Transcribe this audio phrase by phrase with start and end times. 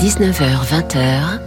[0.00, 1.40] 19h-20h,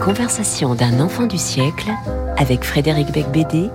[0.00, 1.90] conversation d'un enfant du siècle
[2.38, 3.68] avec Frédéric Becbédé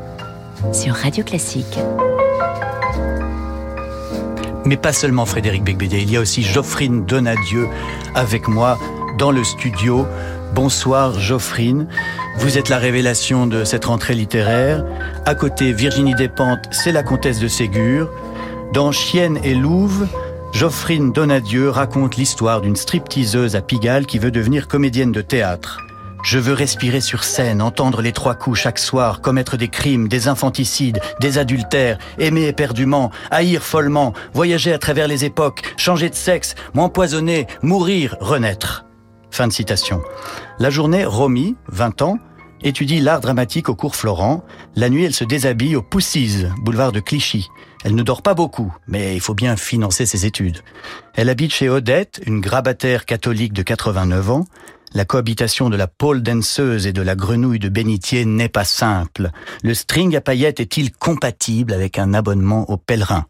[0.73, 1.77] sur Radio Classique.
[4.65, 7.67] Mais pas seulement Frédéric Becbédé, il y a aussi Geoffrine Donadieu
[8.15, 8.79] avec moi
[9.19, 10.07] dans le studio.
[10.55, 11.87] Bonsoir Geoffrine,
[12.39, 14.83] vous êtes la révélation de cette rentrée littéraire.
[15.27, 18.09] À côté, Virginie Despentes, c'est la comtesse de Ségur.
[18.73, 20.07] Dans Chienne et Louve,
[20.57, 25.81] Geoffrine Donadieu raconte l'histoire d'une stripteaseuse à Pigalle qui veut devenir comédienne de théâtre.
[26.23, 30.27] Je veux respirer sur scène, entendre les trois coups chaque soir, commettre des crimes, des
[30.27, 36.55] infanticides, des adultères, aimer éperdument, haïr follement, voyager à travers les époques, changer de sexe,
[36.73, 38.83] m'empoisonner, mourir, renaître.
[39.29, 40.01] Fin de citation.
[40.57, 42.17] La journée, Romy, 20 ans,
[42.63, 44.43] étudie l'art dramatique au cours Florent.
[44.75, 47.47] La nuit, elle se déshabille au Poussies, boulevard de Clichy.
[47.87, 50.59] Elle ne dort pas beaucoup, mais il faut bien financer ses études.
[51.13, 54.45] Elle habite chez Odette, une grabataire catholique de 89 ans.
[54.93, 59.29] La cohabitation de la pôle danseuse et de la grenouille de bénitier n'est pas simple.
[59.63, 63.25] Le string à paillettes est-il compatible avec un abonnement au pèlerin?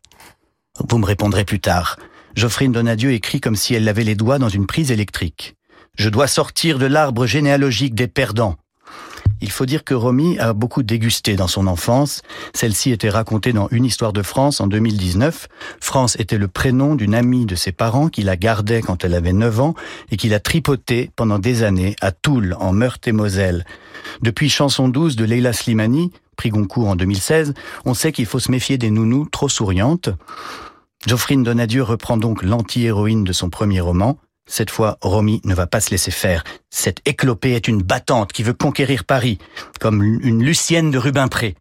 [0.89, 1.97] Vous me répondrez plus tard.
[2.35, 5.55] Geoffrine Donadieu écrit comme si elle avait les doigts dans une prise électrique.
[5.99, 8.55] Je dois sortir de l'arbre généalogique des perdants.
[9.41, 12.21] Il faut dire que Romy a beaucoup dégusté dans son enfance.
[12.53, 15.47] Celle-ci était racontée dans Une histoire de France en 2019.
[15.79, 19.33] France était le prénom d'une amie de ses parents qui la gardait quand elle avait
[19.33, 19.75] 9 ans
[20.11, 23.65] et qui l'a tripotée pendant des années à Toul, en Meurthe-et-Moselle.
[24.21, 27.53] Depuis Chanson 12 de Leila Slimani, prix Goncourt en 2016,
[27.85, 30.09] on sait qu'il faut se méfier des nounous trop souriantes.
[31.05, 34.17] Geoffrine Donadieu reprend donc l'anti-héroïne de son premier roman.
[34.47, 36.43] Cette fois, Romy ne va pas se laisser faire.
[36.69, 39.37] Cette éclopée est une battante qui veut conquérir Paris,
[39.79, 41.55] comme une Lucienne de Rubempré.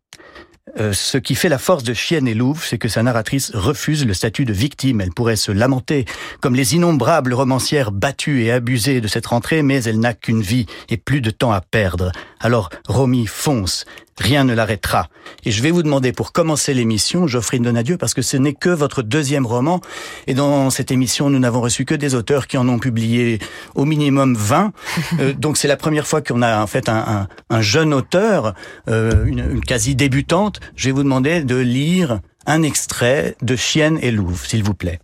[0.78, 4.04] Euh, ce qui fait la force de Chienne et Louvre, c'est que sa narratrice refuse
[4.04, 5.00] le statut de victime.
[5.00, 6.04] Elle pourrait se lamenter,
[6.40, 10.66] comme les innombrables romancières battues et abusées de cette rentrée, mais elle n'a qu'une vie
[10.88, 12.12] et plus de temps à perdre.
[12.40, 13.84] Alors, Romy fonce.
[14.18, 15.08] Rien ne l'arrêtera.
[15.44, 18.70] Et je vais vous demander pour commencer l'émission, Geoffrey Donadieu, parce que ce n'est que
[18.70, 19.80] votre deuxième roman.
[20.26, 23.38] Et dans cette émission, nous n'avons reçu que des auteurs qui en ont publié
[23.74, 24.72] au minimum 20.
[25.20, 28.54] Euh, donc c'est la première fois qu'on a en fait un, un, jeune auteur,
[28.88, 30.60] euh, une, une quasi débutante.
[30.74, 34.98] Je vais vous demander de lire un extrait de Chienne et Louvre, s'il vous plaît.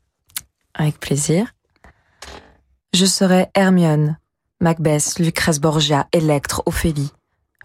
[0.74, 1.54] Avec plaisir.
[2.94, 4.18] Je serai Hermione,
[4.60, 7.12] Macbeth, Lucrèce Borgia, Electre, Ophélie.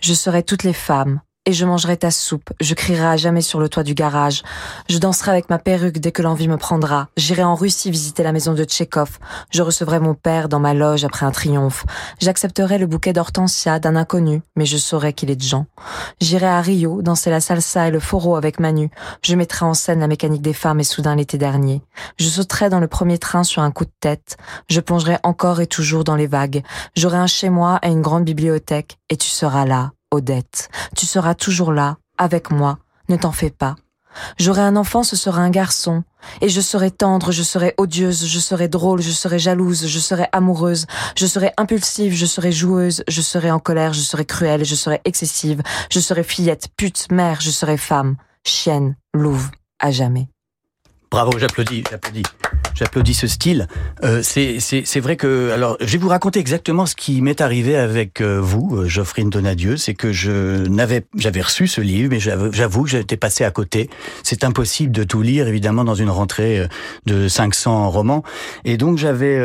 [0.01, 2.51] Je serai toutes les femmes, et je mangerai ta soupe.
[2.59, 4.43] Je crierai à jamais sur le toit du garage.
[4.89, 7.07] Je danserai avec ma perruque dès que l'envie me prendra.
[7.15, 9.17] J'irai en Russie visiter la maison de Tchekhov.
[9.49, 11.85] Je recevrai mon père dans ma loge après un triomphe.
[12.19, 15.67] J'accepterai le bouquet d'hortensia d'un inconnu, mais je saurai qu'il est de Jean.
[16.19, 18.91] J'irai à Rio danser la salsa et le foro avec Manu.
[19.23, 21.81] Je mettrai en scène la mécanique des femmes et soudain l'été dernier.
[22.19, 24.35] Je sauterai dans le premier train sur un coup de tête.
[24.69, 26.61] Je plongerai encore et toujours dans les vagues.
[26.97, 30.69] J'aurai un chez moi et une grande bibliothèque et tu seras là, Odette.
[30.95, 32.79] Tu seras toujours là, avec moi.
[33.09, 33.75] Ne t'en fais pas.
[34.37, 36.03] J'aurai un enfant, ce sera un garçon.
[36.41, 40.27] Et je serai tendre, je serai odieuse, je serai drôle, je serai jalouse, je serai
[40.31, 44.75] amoureuse, je serai impulsive, je serai joueuse, je serai en colère, je serai cruelle, je
[44.75, 50.29] serai excessive, je serai fillette, pute, mère, je serai femme, chienne, louve, à jamais.
[51.09, 52.23] Bravo, j'applaudis, j'applaudis.
[52.75, 53.67] J'applaudis ce style.
[54.03, 58.21] Euh, c'est vrai que alors je vais vous raconter exactement ce qui m'est arrivé avec
[58.21, 59.77] euh, vous, euh, Geoffrine Donadieu.
[59.77, 63.89] C'est que je n'avais j'avais reçu ce livre, mais j'avoue que j'étais passé à côté.
[64.21, 66.67] C'est impossible de tout lire évidemment dans une rentrée euh,
[67.07, 68.23] de 500 romans,
[68.63, 69.41] et donc j'avais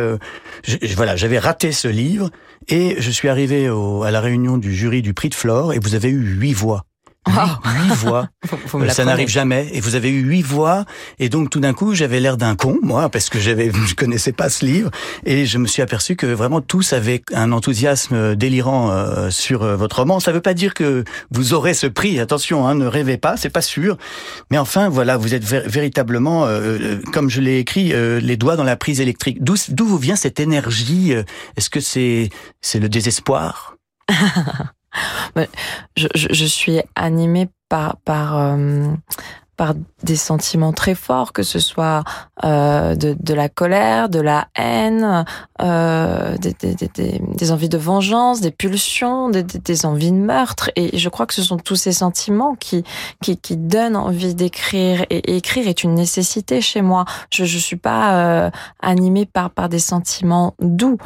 [0.94, 2.28] voilà j'avais raté ce livre
[2.68, 5.78] et je suis arrivé au, à la réunion du jury du prix de Flore et
[5.78, 6.84] vous avez eu huit voix
[7.28, 8.28] Huit, voix.
[8.90, 9.68] ça n'arrive jamais.
[9.72, 10.84] Et vous avez eu huit voix.
[11.20, 14.32] Et donc, tout d'un coup, j'avais l'air d'un con, moi, parce que j'avais, je connaissais
[14.32, 14.90] pas ce livre.
[15.24, 19.76] Et je me suis aperçu que vraiment tous avaient un enthousiasme délirant euh, sur euh,
[19.76, 20.18] votre roman.
[20.18, 22.18] Ça veut pas dire que vous aurez ce prix.
[22.18, 23.96] Attention, hein, ne rêvez pas, c'est pas sûr.
[24.50, 28.76] Mais enfin, voilà, vous êtes véritablement, euh, comme je l'ai écrit, les doigts dans la
[28.76, 29.42] prise électrique.
[29.42, 31.12] D'où, d'où vous vient cette énergie
[31.56, 32.30] Est-ce que c'est,
[32.60, 33.76] c'est le désespoir?
[35.96, 38.86] je, je, je, suis animée par par euh,
[39.56, 42.02] par des sentiments très forts, que ce soit
[42.42, 45.24] euh, de, de, la colère, de la haine,
[45.60, 50.70] euh, des, des, des, des, envies de vengeance, des pulsions, des, envies de meurtre.
[50.74, 52.82] Et je crois que ce sont tous ces sentiments qui
[53.20, 55.04] qui, qui donnent envie d'écrire.
[55.10, 57.04] Et, écrire est une nécessité chez moi.
[57.30, 58.50] Je je suis pas euh,
[58.80, 60.96] animée par par des sentiments doux.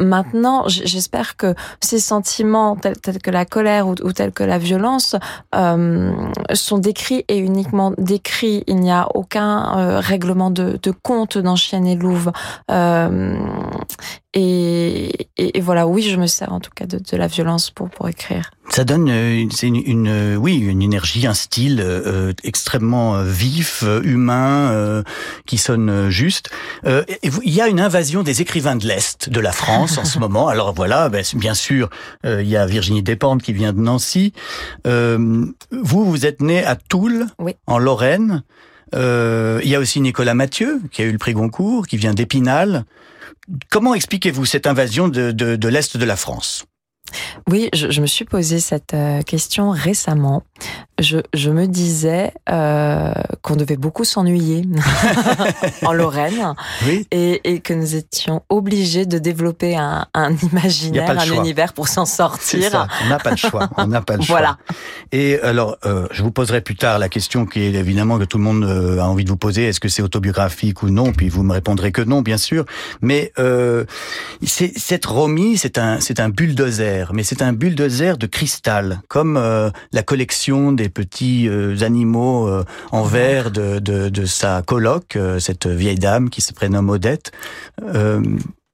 [0.00, 5.16] Maintenant, j'espère que ces sentiments tels, que la colère ou, tels que la violence
[5.54, 6.12] euh,
[6.54, 8.64] sont décrits et uniquement décrits.
[8.66, 12.32] Il n'y a aucun euh, règlement de, compte dans Chien et Louve.
[12.70, 13.38] Euh,
[14.38, 17.88] et, et, voilà, oui, je me sers en tout cas de, de la violence pour,
[17.88, 18.50] pour écrire.
[18.68, 24.70] Ça donne euh, c'est une, une, oui une énergie, un style euh, extrêmement vif, humain,
[24.72, 25.02] euh,
[25.46, 26.50] qui sonne juste.
[26.84, 30.18] Euh, il y a une invasion des écrivains de l'est de la France en ce
[30.20, 30.48] moment.
[30.48, 31.88] Alors voilà, ben, bien sûr,
[32.24, 34.34] il y a Virginie Despentes qui vient de Nancy.
[34.84, 35.54] vous,
[36.04, 37.54] vous êtes né à Toul, oui.
[37.66, 38.42] en Lorraine.
[38.92, 42.84] il y a aussi Nicolas Mathieu qui a eu le prix Goncourt, qui vient d'Épinal.
[43.70, 46.64] Comment expliquez-vous cette invasion de, l'Est de la France?
[47.48, 50.42] Oui, je, je, me suis posé cette euh, question récemment.
[50.98, 53.12] Je, je me disais euh,
[53.42, 54.62] qu'on devait beaucoup s'ennuyer
[55.84, 56.54] en Lorraine
[56.86, 57.06] oui.
[57.10, 61.36] et, et, que nous étions obligés de développer un, un imaginaire, un choix.
[61.36, 62.70] univers pour s'en sortir.
[62.70, 62.88] Ça.
[63.04, 63.68] On n'a pas le choix.
[63.76, 64.38] On n'a pas le choix.
[64.38, 64.58] Voilà.
[65.12, 68.38] Et alors, euh, je vous poserai plus tard la question qui est évidemment que tout
[68.38, 71.12] le monde euh, a envie de vous poser est-ce que c'est autobiographique ou non?
[71.12, 72.64] Puis vous me répondrez que non, bien sûr.
[73.02, 73.84] Mais euh,
[74.42, 79.38] cette Romy, c'est un, c'est un bulldozer mais c'est un bulldozer de cristal, comme
[79.92, 85.38] la collection des petits euh, animaux euh, en verre de, de, de, sa coloc, euh,
[85.38, 87.32] cette vieille dame qui se prénomme Odette.
[87.82, 88.22] Euh,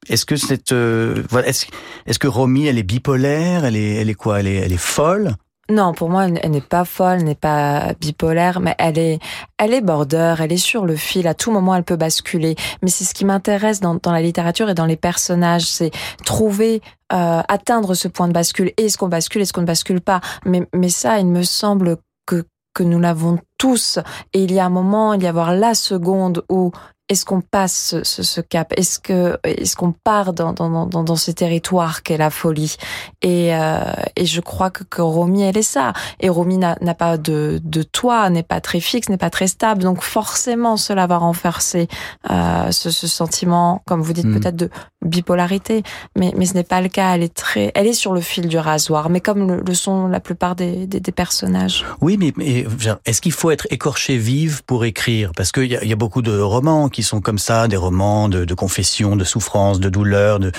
[0.09, 1.67] est-ce que cette, est-ce,
[2.07, 4.77] est-ce que Romy, elle est bipolaire Elle est, elle est quoi Elle est, elle est
[4.77, 5.37] folle?
[5.73, 9.19] Non, pour moi, elle n'est pas folle, n'est pas bipolaire, mais elle est,
[9.59, 11.27] elle est border, elle est sur le fil.
[11.27, 12.57] À tout moment, elle peut basculer.
[12.83, 15.91] Mais c'est ce qui m'intéresse dans, dans, la littérature et dans les personnages, c'est
[16.27, 16.83] trouver,
[17.13, 18.73] euh, atteindre ce point de bascule.
[18.77, 20.21] Est-ce qu'on bascule, est-ce qu'on ne bascule pas?
[20.45, 21.97] Mais, mais ça, il me semble
[22.27, 22.45] que
[22.75, 23.99] que nous l'avons tous.
[24.33, 26.73] Et il y a un moment, il y a avoir la seconde où
[27.09, 28.73] est-ce qu'on passe ce, ce, cap?
[28.77, 32.77] Est-ce que est-ce qu'on part dans, dans, dans, dans ce territoire qu'est la folie?
[33.23, 33.81] Et, euh,
[34.17, 35.93] et je crois que, que Romy, elle est ça.
[36.21, 39.83] Et Romy n'a pas de, de toit, n'est pas très fixe, n'est pas très stable.
[39.83, 41.89] Donc forcément, cela va renforcer
[42.31, 44.41] euh, ce, ce, sentiment, comme vous dites, mmh.
[44.41, 44.71] peut-être de
[45.05, 45.83] bipolarité.
[46.17, 47.15] Mais, mais ce n'est pas le cas.
[47.15, 50.07] Elle est très, elle est sur le fil du rasoir, mais comme le, le sont
[50.07, 51.85] la plupart des, des, des personnages.
[52.01, 52.65] Oui, mais, mais
[53.05, 55.33] est-ce qu'il faut être écorché vive pour écrire?
[55.37, 58.45] Parce qu'il y, y, a beaucoup de romans qui sont comme ça, des romans de,
[58.45, 60.53] de confession, de souffrance, de douleur, de,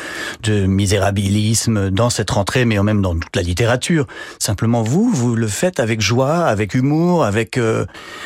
[0.44, 4.08] de misérabilisme dans cette rentrée, mais même dans toute la littérature.
[4.40, 7.86] Simplement, vous, vous le faites avec joie, avec humour, avec euh,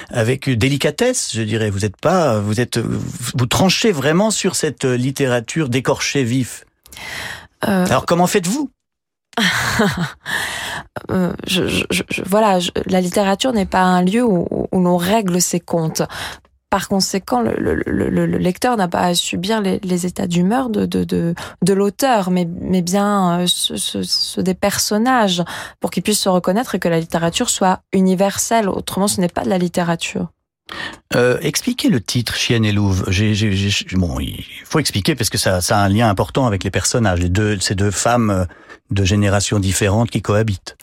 [0.09, 1.69] avec délicatesse, je dirais.
[1.69, 6.65] Vous êtes pas, vous êtes, vous tranchez vraiment sur cette littérature d'écorché vif.
[7.67, 7.85] Euh...
[7.85, 8.71] Alors, comment faites-vous?
[11.11, 12.57] Euh, je, je, je, voilà,
[12.87, 16.01] la littérature n'est pas un lieu où, où l'on règle ses comptes.
[16.69, 20.69] Par conséquent, le, le, le, le lecteur n'a pas à subir les, les états d'humeur
[20.69, 25.43] de, de, de, de l'auteur, mais, mais bien euh, ceux ce, ce des personnages,
[25.79, 28.67] pour qu'ils puissent se reconnaître et que la littérature soit universelle.
[28.67, 30.27] Autrement, ce n'est pas de la littérature.
[31.15, 33.05] Euh, expliquez le titre Chienne et Louve.
[33.07, 36.45] J'ai, j'ai, j'ai, bon, il faut expliquer parce que ça, ça a un lien important
[36.45, 38.45] avec les personnages, les deux, ces deux femmes euh,
[38.91, 40.75] de générations différentes qui cohabitent.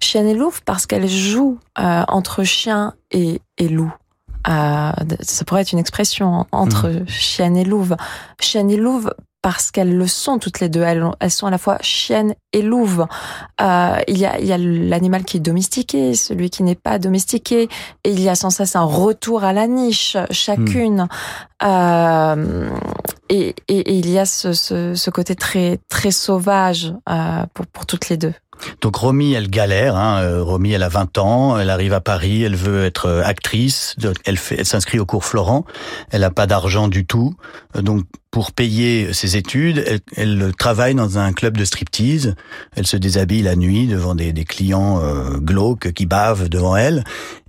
[0.00, 3.90] Chienne et Louve parce qu'elle joue euh, entre chien et, et loup.
[4.48, 7.08] Euh, ça pourrait être une expression entre mmh.
[7.08, 7.96] chienne et louve.
[8.40, 9.10] Chienne et louve
[9.44, 10.80] parce qu'elles le sont toutes les deux.
[10.80, 13.06] Elles, elles sont à la fois chienne et louve.
[13.60, 16.98] Euh, il y a, il y a l'animal qui est domestiqué, celui qui n'est pas
[16.98, 17.68] domestiqué,
[18.04, 21.02] et il y a sans cesse un retour à la niche, chacune.
[21.02, 21.08] Mmh.
[21.66, 22.70] Euh,
[23.28, 27.66] et, et, et, il y a ce, ce, ce côté très très sauvage euh, pour,
[27.66, 28.32] pour toutes les deux.
[28.80, 29.96] Donc Romy, elle galère.
[29.96, 30.40] Hein.
[30.40, 34.66] Romy, elle a 20 ans, elle arrive à Paris, elle veut être actrice, elle, elle
[34.66, 35.64] s'inscrit au cours Florent,
[36.10, 37.34] elle n'a pas d'argent du tout,
[37.74, 42.34] donc pour payer ses études, elle, elle, travaille dans un club de striptease.
[42.74, 47.04] Elle se déshabille la nuit devant des, des clients euh, glauques qui bavent devant elle.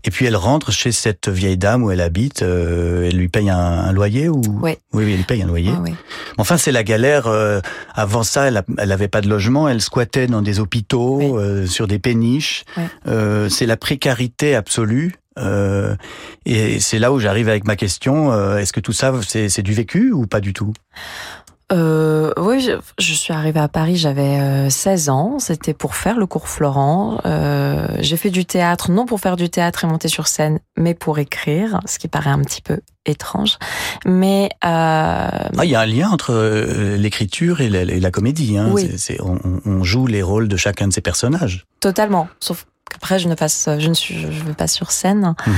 [0.05, 2.43] Et puis elle rentre chez cette vieille dame où elle habite.
[2.43, 4.41] Euh, elle lui paye un, un loyer ou?
[4.61, 4.77] Oui.
[4.93, 5.71] oui, oui, elle lui paye un loyer.
[5.75, 5.95] Ah, oui.
[6.37, 7.25] Enfin, c'est la galère.
[7.27, 7.59] Euh,
[7.93, 9.67] avant ça, elle, elle avait pas de logement.
[9.67, 11.31] Elle squattait dans des hôpitaux, oui.
[11.33, 12.65] euh, sur des péniches.
[13.07, 15.15] Euh, c'est la précarité absolue.
[15.37, 15.95] Euh,
[16.45, 18.31] et c'est là où j'arrive avec ma question.
[18.31, 20.71] Euh, Est-ce que tout ça, c'est du vécu ou pas du tout?
[21.71, 25.39] Euh, oui, je, je, suis arrivée à Paris, j'avais euh, 16 ans.
[25.39, 27.19] C'était pour faire le cours Florent.
[27.25, 30.93] Euh, j'ai fait du théâtre, non pour faire du théâtre et monter sur scène, mais
[30.93, 33.57] pour écrire, ce qui paraît un petit peu étrange.
[34.05, 38.57] Mais euh, ah, il y a un lien entre euh, l'écriture et, et, la comédie.
[38.57, 38.69] Hein.
[38.71, 38.95] Oui.
[39.21, 41.65] On, on, joue les rôles de chacun de ces personnages.
[41.79, 42.27] Totalement.
[42.39, 45.33] Sauf qu'après, je ne passe, je ne suis, je, je vais pas sur scène.
[45.47, 45.51] Mmh.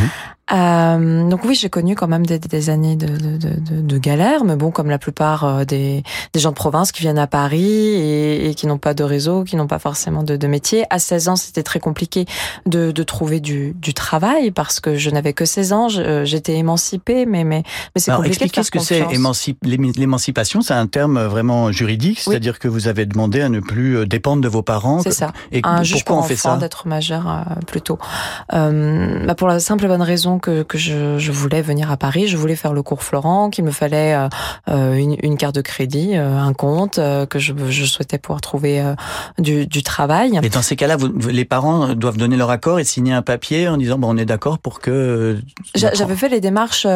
[0.53, 4.45] Euh, donc oui, j'ai connu quand même des, des années de, de, de, de, galère,
[4.45, 7.65] mais bon, comme la plupart euh, des, des gens de province qui viennent à Paris
[7.65, 10.85] et, et qui n'ont pas de réseau, qui n'ont pas forcément de, de métier.
[10.89, 12.25] À 16 ans, c'était très compliqué
[12.65, 16.55] de, de trouver du, du travail parce que je n'avais que 16 ans, euh, j'étais
[16.55, 17.63] émancipée, mais, mais,
[17.95, 19.05] mais c'est compliqué expliquez ce que c'est
[19.63, 24.41] l'émancipation, c'est un terme vraiment juridique, c'est-à-dire que vous avez demandé à ne plus dépendre
[24.41, 25.01] de vos parents.
[25.01, 25.33] C'est ça.
[25.51, 26.57] Et un pourquoi on fait ça?
[26.57, 27.99] D'être majeur euh, plutôt.
[28.53, 31.97] Euh, bah pour la simple et bonne raison que, que je, je, voulais venir à
[31.97, 34.27] Paris, je voulais faire le cours Florent, qu'il me fallait euh,
[34.69, 38.41] euh une, une, carte de crédit, euh, un compte, euh, que je, je, souhaitais pouvoir
[38.41, 38.83] trouver
[39.37, 40.39] du, du, travail.
[40.41, 43.67] Et dans ces cas-là, vous, les parents doivent donner leur accord et signer un papier
[43.67, 45.39] en disant bon, on est d'accord pour que.
[45.75, 46.91] J'avais fait les démarches ouais.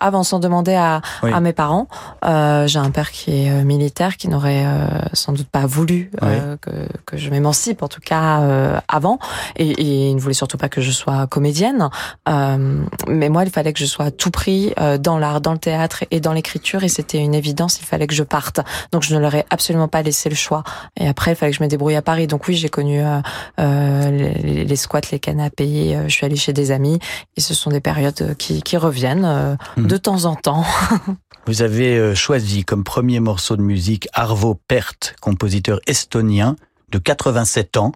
[0.00, 1.32] avant sans demander à, oui.
[1.32, 1.88] à mes parents.
[2.22, 4.66] J'ai un père qui est militaire, qui n'aurait
[5.12, 6.28] sans doute pas voulu oui.
[6.60, 6.70] que,
[7.06, 9.18] que je m'émancipe, en tout cas avant,
[9.56, 11.88] et, et il ne voulait surtout pas que je sois comédienne.
[12.28, 12.67] Euh,
[13.08, 15.58] mais moi, il fallait que je sois à tout prix euh, dans l'art, dans le
[15.58, 17.80] théâtre et dans l'écriture, et c'était une évidence.
[17.80, 18.60] Il fallait que je parte.
[18.92, 20.64] Donc, je ne leur ai absolument pas laissé le choix.
[20.98, 22.26] Et après, il fallait que je me débrouille à Paris.
[22.26, 23.20] Donc oui, j'ai connu euh,
[23.60, 25.96] euh les, les, squats, les canapés.
[25.96, 26.98] Euh, je suis allée chez des amis,
[27.36, 29.86] et ce sont des périodes qui, qui reviennent mmh.
[29.86, 30.64] de temps en temps.
[31.46, 36.56] Vous avez choisi comme premier morceau de musique Arvo Pärt, compositeur estonien
[36.90, 37.92] de 87 ans,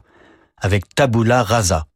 [0.59, 1.87] avec Tabula Rasa.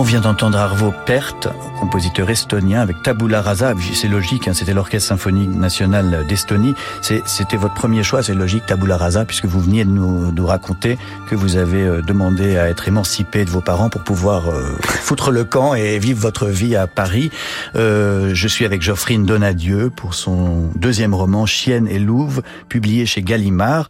[0.00, 1.48] On vient d'entendre Arvo Pärt,
[1.80, 3.74] compositeur estonien, avec Tabula Rasa.
[3.94, 6.76] C'est logique, hein, c'était l'Orchestre symphonique national d'Estonie.
[7.02, 10.98] C'était votre premier choix, c'est logique, Tabula Rasa, puisque vous veniez de nous, nous, raconter
[11.28, 15.32] que vous avez euh, demandé à être émancipé de vos parents pour pouvoir euh, foutre
[15.32, 17.32] le camp et vivre votre vie à Paris.
[17.74, 23.22] Euh, je suis avec Geoffrine Donadieu pour son deuxième roman, Chienne et Louve, publié chez
[23.22, 23.88] Gallimard.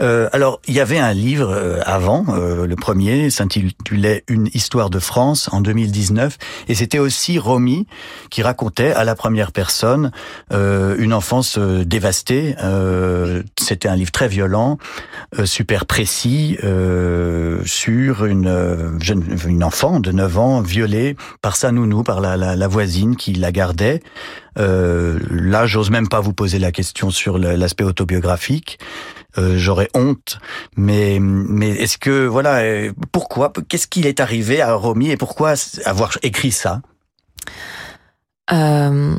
[0.00, 4.98] Euh, alors, il y avait un livre euh, avant, le premier, s'intitulait Une histoire de
[4.98, 6.38] France en 2019.
[6.68, 7.86] Et c'était aussi Romy
[8.30, 10.10] qui racontait à la première personne
[10.52, 12.54] euh, une enfance euh, dévastée.
[12.62, 14.78] Euh, c'était un livre très violent,
[15.38, 21.72] euh, super précis, euh, sur une jeune, une enfant de 9 ans violée par sa
[21.72, 24.02] nounou, par la, la, la voisine qui la gardait.
[24.58, 28.78] Euh, là, j'ose même pas vous poser la question sur l'aspect autobiographique.
[29.38, 30.38] Euh, J'aurais honte,
[30.76, 36.18] mais mais est-ce que voilà, pourquoi, qu'est-ce qu'il est arrivé à Romy et pourquoi avoir
[36.22, 36.80] écrit ça?
[38.52, 39.16] Euh,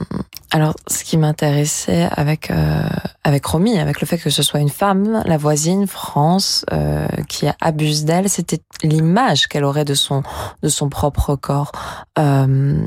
[0.52, 2.88] alors, ce qui m'intéressait avec euh,
[3.26, 7.46] avec Romy, avec le fait que ce soit une femme, la voisine France, euh, qui
[7.60, 10.24] abuse d'elle, c'était l'image qu'elle aurait de son
[10.64, 11.74] de son propre corps,
[12.18, 12.82] euh,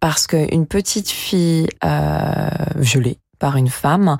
[0.00, 4.16] parce qu'une petite fille euh, violée par une femme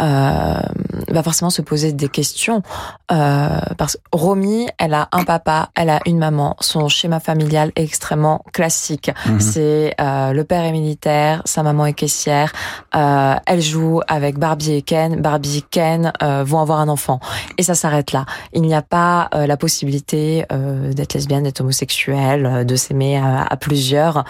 [0.00, 0.60] euh,
[1.08, 2.62] va forcément se poser des questions.
[3.10, 6.56] Euh, parce que Romy elle a un papa elle a une maman.
[6.60, 9.10] Son schéma familial est extrêmement classique.
[9.26, 9.40] Mmh.
[9.40, 12.52] c'est euh, le père est militaire sa maman est caissière.
[12.94, 15.20] Euh, elle joue avec Barbie et Ken.
[15.20, 17.20] Barbie et Ken euh, vont avoir un enfant.
[17.56, 18.26] Et ça s'arrête là.
[18.52, 23.56] Il n'y a pas euh, la possibilité d'être lesbienne d'être homosexuelle de s'aimer à, à,
[23.56, 24.24] plusieurs.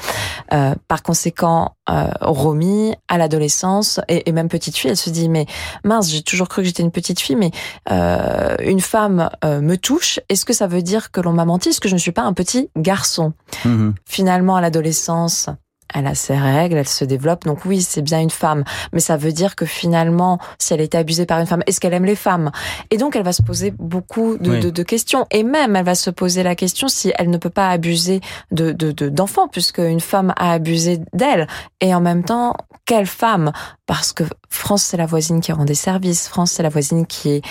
[0.49, 5.47] Par conséquent euh, Romy, à l'adolescence, et, même petite fille, elle se dit, mais
[5.85, 7.50] mince, j'ai toujours cru que j'étais une petite fille, mais
[7.90, 11.71] euh, une femme euh, me touche, est-ce que ça veut dire que l'on m'a menti?
[11.71, 13.33] Est-ce que je ne suis pas un petit garçon?
[13.64, 13.92] Mm-hmm.
[14.04, 15.49] Finalement, à l'adolescence,
[15.95, 17.45] elle a ses règles, elle se développe.
[17.45, 20.99] Donc oui, c'est bien une femme, mais ça veut dire que finalement, si elle été
[20.99, 22.50] abusée par une femme, est-ce qu'elle aime les femmes?
[22.90, 25.26] Et donc, elle va se poser beaucoup de, questions.
[25.30, 28.73] Et même, elle va se poser la question si elle ne peut pas abuser de
[29.09, 31.47] d'enfants, puisque une femme a abusé d'elle.
[31.80, 32.54] Et en même temps,
[32.85, 33.52] quelle femme?
[33.87, 36.28] Parce que France, c'est la voisine qui rend des services.
[36.28, 37.42] France, c'est la voisine qui est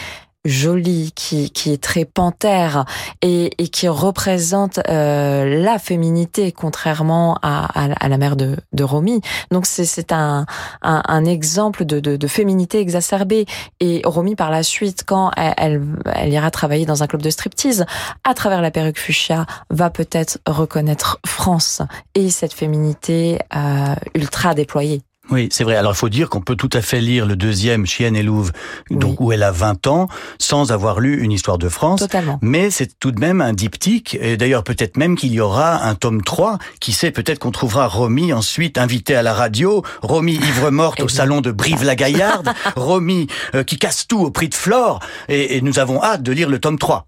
[0.46, 2.86] jolie, qui, qui est très panthère
[3.22, 9.22] et, et qui représente euh, la féminité, contrairement à, à, la mère de, de Romy.
[9.51, 10.46] Donc c'est un,
[10.82, 13.46] un, un, exemple de, de, de, féminité exacerbée.
[13.79, 17.86] Et Romy, par la suite, quand elle, elle, ira travailler dans un club de striptease,
[18.24, 21.82] à travers la perruque fuchsia, va peut-être reconnaître France
[22.15, 25.01] et cette féminité euh, ultra déployée.
[25.29, 25.75] Oui, c'est vrai.
[25.75, 28.51] Alors il faut dire qu'on peut tout à fait lire le deuxième Chienne et Louve,
[28.89, 30.07] donc où elle a 20 ans,
[30.39, 32.00] sans avoir lu une histoire de France.
[32.00, 32.39] Totalement.
[32.41, 35.96] Mais c'est tout de même un diptyque, et d'ailleurs peut-être même qu'il y aura un
[35.96, 40.69] tome 3, qui sait peut-être qu'on trouvera Romy ensuite invité à la radio, Romy ivre
[40.69, 45.62] morte au salon de Brive-la-Gaillarde, Romy euh, qui casse tout au prix de Flore, et,
[45.62, 47.07] nous avons hâte de lire le tome 3.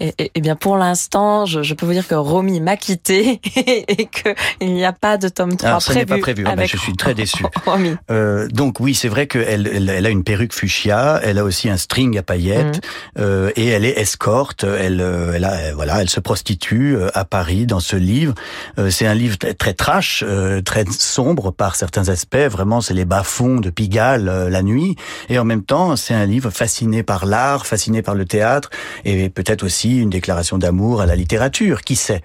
[0.00, 4.84] Et, bien pour l'instant, je, peux vous dire que Romy m'a quitté et qu'il n'y
[4.84, 7.14] a pas de tome 3 Alors, ça n'est pas prévu, ah ben, je suis très
[7.14, 7.44] déçu.
[8.10, 11.76] Euh, donc oui, c'est vrai qu'elle elle, a une perruque fuchsia, elle a aussi un
[11.76, 13.20] string à paillettes mm.
[13.20, 14.64] euh, et elle est escorte.
[14.64, 18.34] Elle, euh, elle a, voilà, elle se prostitue euh, à Paris dans ce livre.
[18.78, 20.24] Euh, c'est un livre très, trash,
[20.64, 22.36] très sombre par certains aspects.
[22.36, 24.96] Vraiment, c'est les bas-fonds de Pigalle la nuit.
[25.28, 28.70] Et en même temps, c'est un livre fasciné par l'art, fasciné par le théâtre
[29.04, 31.82] et peut-être aussi une déclaration d'amour à la littérature.
[31.82, 32.22] Qui sait?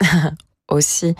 [0.68, 1.14] Aussi.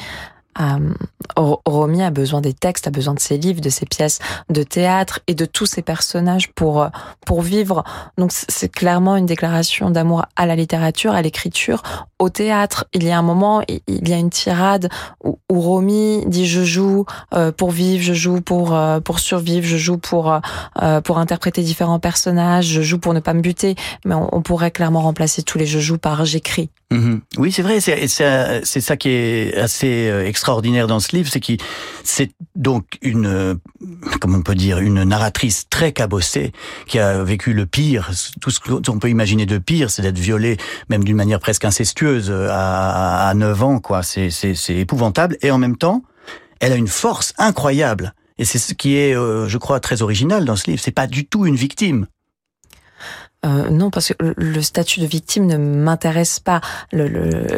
[0.61, 0.95] Euh,
[1.37, 5.21] Romy a besoin des textes, a besoin de ses livres, de ses pièces de théâtre
[5.27, 6.89] et de tous ses personnages pour
[7.25, 7.85] pour vivre.
[8.19, 11.83] Donc c'est clairement une déclaration d'amour à la littérature, à l'écriture,
[12.19, 12.87] au théâtre.
[12.93, 14.89] Il y a un moment, il y a une tirade
[15.25, 17.05] où, Romy dit je joue
[17.35, 21.63] euh, pour vivre, je joue pour euh, pour survivre, je joue pour euh, pour interpréter
[21.63, 23.77] différents personnages, je joue pour ne pas me buter.
[24.05, 26.71] Mais on, on pourrait clairement remplacer tous les je joue par j'écris.
[26.93, 27.21] Mhm.
[27.39, 27.79] Oui, c'est vrai.
[27.81, 31.53] C'est ça qui est assez euh, extraordinaire dans ce livre, c'est que
[32.03, 33.55] c'est donc une euh,
[34.21, 36.53] comment on peut dire une narratrice très cabossée
[36.87, 40.57] qui a vécu le pire, tout ce qu'on peut imaginer de pire, c'est d'être violée
[40.89, 44.03] même d'une manière presque incestueuse euh, à, à 9 ans quoi.
[44.03, 46.03] C'est épouvantable et en même temps,
[46.59, 48.15] elle a une force incroyable.
[48.39, 50.81] Et c'est ce qui est, je crois, très original dans ce livre.
[50.83, 52.07] C'est pas du tout une victime.
[53.47, 56.61] Euh, non, parce que le statut de victime ne m'intéresse pas.
[56.93, 57.07] Le,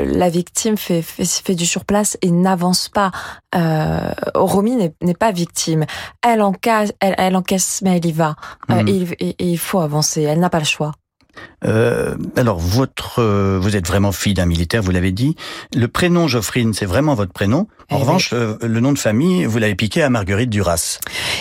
[0.04, 3.10] la victime fait, fait, fait, du surplace et n'avance pas.
[3.54, 5.84] Euh, Romy n'est pas victime.
[6.26, 8.36] Elle encaisse, elle, elle, encaisse, mais elle y va.
[8.70, 9.14] Euh, mhm.
[9.18, 10.22] et, il faut avancer.
[10.22, 10.92] Elle n'a pas le choix.
[11.64, 15.34] Euh, alors, votre, euh, vous êtes vraiment fille d'un militaire, vous l'avez dit.
[15.74, 17.66] Le prénom Geoffrine, c'est vraiment votre prénom.
[17.90, 21.00] En eh revanche, le nom de famille, vous l'avez piqué à Marguerite Duras.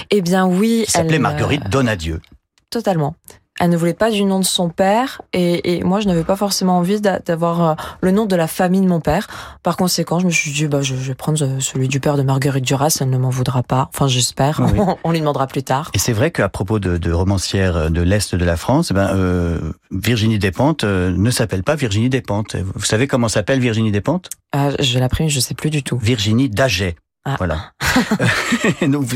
[0.09, 0.83] Eh bien, oui.
[0.85, 2.21] Qui s'appelait Marguerite Donadieu.
[2.69, 3.15] Totalement
[3.61, 6.35] elle ne voulait pas du nom de son père et, et moi je n'avais pas
[6.35, 9.27] forcément envie d'avoir euh, le nom de la famille de mon père.
[9.63, 12.23] Par conséquent, je me suis dit bah je, vais prendre euh, celui du père de
[12.23, 13.89] Marguerite Duras, elle ne m'en voudra pas.
[13.93, 14.61] Enfin, j'espère.
[15.03, 15.91] On, lui demandera plus tard.
[15.93, 19.11] Et c'est vrai qu'à propos de, de romancières de l'est de la France, eh ben
[19.15, 19.59] euh,
[19.91, 22.55] Virginie Despentes euh, ne s'appelle pas Virginie Despentes.
[22.75, 24.29] Vous savez comment s'appelle Virginie Despentes?
[24.55, 25.97] Euh, Je l'ai appris, je sais plus du tout.
[25.97, 26.95] Virginie Daget.
[27.23, 27.35] Ah.
[27.37, 27.71] Voilà.
[28.87, 29.07] Donc,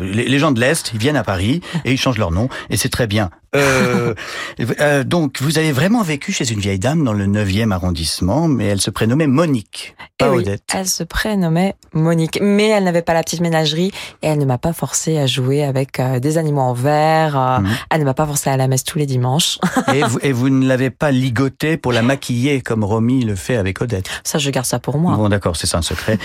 [0.00, 2.88] les gens de l'Est, ils viennent à Paris et ils changent leur nom et c'est
[2.88, 3.30] très bien.
[3.54, 4.14] Euh,
[4.80, 8.66] euh, donc, vous avez vraiment vécu chez une vieille dame dans le 9e arrondissement, mais
[8.66, 10.64] elle se prénommait Monique, pas eh Odette.
[10.74, 14.58] elle se prénommait Monique, mais elle n'avait pas la petite ménagerie et elle ne m'a
[14.58, 17.38] pas forcé à jouer avec euh, des animaux en verre.
[17.38, 17.68] Euh, mhm.
[17.90, 19.58] Elle ne m'a pas forcé à la messe tous les dimanches.
[19.94, 23.56] et, vous, et vous ne l'avez pas ligotée pour la maquiller comme Romy le fait
[23.56, 24.08] avec Odette?
[24.24, 25.16] Ça, je garde ça pour moi.
[25.16, 26.18] Bon, d'accord, c'est ça un secret.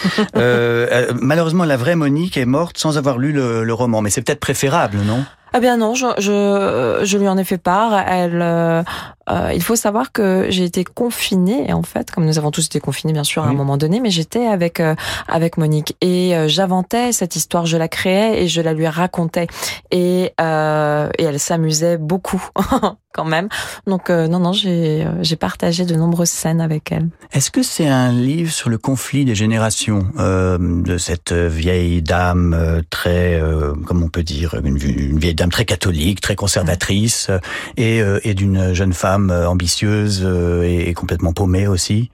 [1.22, 4.40] malheureusement, la vraie Monique est morte sans avoir lu le, le roman, mais c'est peut-être
[4.40, 5.24] préférable, non?
[5.54, 7.94] Ah bien non, je, je, je, lui en ai fait part.
[8.08, 8.82] Elle, euh,
[9.30, 12.80] euh, il faut savoir que j'ai été confinée, en fait, comme nous avons tous été
[12.80, 14.96] confinés, bien sûr, à un moment donné, mais j'étais avec euh,
[15.28, 19.48] avec Monique et euh, j'inventais cette histoire, je la créais et je la lui racontais
[19.92, 22.44] et et elle s'amusait beaucoup
[23.14, 23.48] quand même.
[23.88, 27.10] Donc non non, j'ai j'ai partagé de nombreuses scènes avec elle.
[27.32, 33.42] Est-ce que c'est un livre sur le conflit des générations de cette vieille dame très,
[33.86, 37.30] comment on peut dire, une, une, vieille dame très catholique, très conservatrice
[37.78, 42.10] et et d'une jeune femme euh, ambitieuse euh, et complètement paumée aussi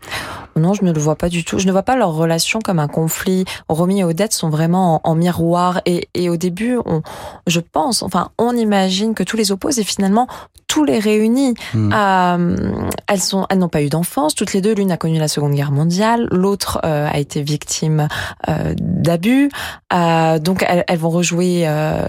[0.59, 1.59] Non, je ne le vois pas du tout.
[1.59, 3.45] Je ne vois pas leur relation comme un conflit.
[3.67, 5.81] Romy et Odette sont vraiment en, miroir.
[5.85, 7.01] Et, et, au début, on,
[7.47, 10.27] je pense, enfin, on imagine que tous les opposent et finalement
[10.69, 11.55] tous les réunit.
[11.73, 11.91] Hmm.
[11.93, 12.71] Euh,
[13.07, 14.35] elles sont, elles n'ont pas eu d'enfance.
[14.35, 18.07] Toutes les deux, l'une a connu la Seconde Guerre mondiale, l'autre euh, a été victime
[18.47, 19.49] euh, d'abus.
[19.91, 21.65] donc, elles, elles, vont rejouer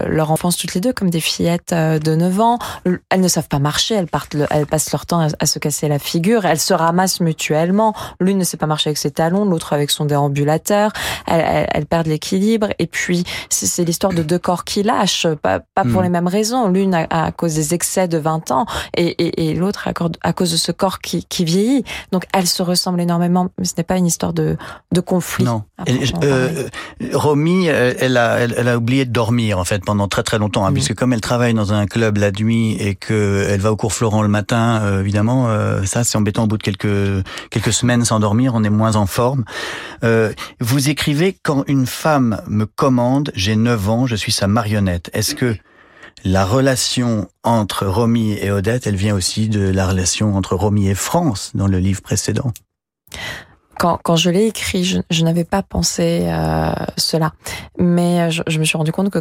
[0.07, 2.59] leur enfance toutes les deux comme des fillettes de 9 ans.
[3.09, 3.95] Elles ne savent pas marcher.
[3.95, 6.45] Elles partent, elles passent leur temps à, se casser la figure.
[6.45, 7.95] Elles se ramassent mutuellement.
[8.19, 10.91] L'une ne sait pas marcher avec ses talons, l'autre avec son déambulateur.
[11.27, 12.67] Elles, elles, perdent l'équilibre.
[12.79, 16.03] Et puis, c'est l'histoire de deux corps qui lâchent, pas, pas pour hmm.
[16.03, 16.67] les mêmes raisons.
[16.67, 19.89] L'une à, à cause des excès de 20 ans et, et, et l'autre
[20.21, 21.83] à, cause de ce corps qui, qui, vieillit.
[22.11, 24.57] Donc elles se ressemblent énormément, mais ce n'est pas une histoire de,
[24.91, 25.45] de conflit.
[25.45, 25.63] Non.
[26.23, 26.67] Euh,
[27.13, 30.65] Romy, euh, elle a, elle, a oublié de dormir en fait pendant très très longtemps,
[30.65, 30.73] hein, mm.
[30.73, 33.93] puisque comme elle travaille dans un club la nuit et que elle va au cours
[33.93, 38.05] Florent le matin, euh, évidemment, euh, ça c'est embêtant au bout de quelques quelques semaines
[38.05, 39.43] sans dormir, on est moins en forme.
[40.59, 45.09] vous écrivez quand une femme me commande, j'ai 9 ans, je suis sa marionnette.
[45.13, 45.55] Est-ce que
[46.23, 50.95] la relation entre Romy et Odette, elle vient aussi de la relation entre Romy et
[50.95, 52.51] France dans le livre précédent?
[53.79, 57.33] Quand, quand je l'ai écrit, je, n'avais pas pensé euh, cela,
[57.79, 59.19] mais je, je, me suis rendu compte que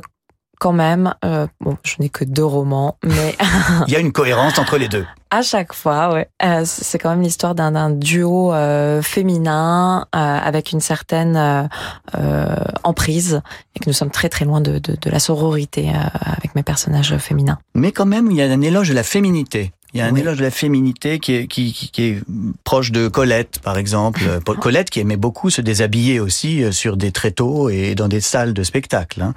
[0.61, 3.35] quand même, euh, bon, je n'ai que deux romans, mais
[3.89, 5.07] il y a une cohérence entre les deux.
[5.31, 6.29] À chaque fois, ouais.
[6.45, 11.69] Euh, c'est quand même l'histoire d'un duo euh, féminin euh, avec une certaine
[12.17, 13.41] euh, emprise
[13.75, 17.17] et que nous sommes très très loin de, de, de la sororité avec mes personnages
[17.17, 17.59] féminins.
[17.75, 19.73] Mais quand même, il y a un éloge de la féminité.
[19.93, 22.23] Il y a un éloge de la féminité qui est, qui, qui, est
[22.65, 24.21] proche de Colette, par exemple.
[24.61, 28.55] Colette qui aimait beaucoup se déshabiller aussi euh, sur des tréteaux et dans des salles
[28.55, 29.23] de spectacle.
[29.23, 29.35] Hein.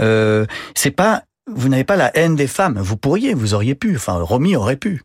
[0.00, 2.78] Euh, c'est pas, vous n'avez pas la haine des femmes.
[2.78, 3.96] Vous pourriez, vous auriez pu.
[3.96, 5.02] Enfin, Romy aurait pu.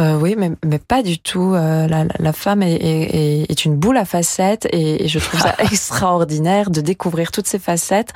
[0.00, 1.54] Euh, oui, mais, mais pas du tout.
[1.54, 5.54] Euh, la, la, femme est, est, est, une boule à facettes et, je trouve ça
[5.58, 8.12] extraordinaire de découvrir toutes ces facettes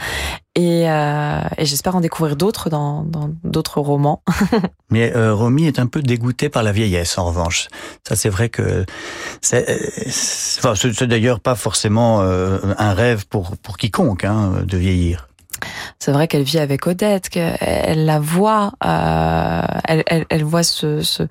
[0.55, 3.05] et, euh, et j'espère en découvrir d'autres dans
[3.43, 4.23] d'autres romans.
[4.91, 7.69] mais euh, Romy est un peu dégoûtée par la vieillesse, en revanche.
[8.07, 8.85] Ça, c'est vrai que
[9.41, 15.29] c'est euh, enfin, d'ailleurs pas forcément euh, un rêve pour pour quiconque hein, de vieillir
[16.03, 21.01] c'est vrai qu'elle vit avec Odette, qu'elle la voit, euh, elle, elle, elle, voit ce,
[21.01, 21.23] ce,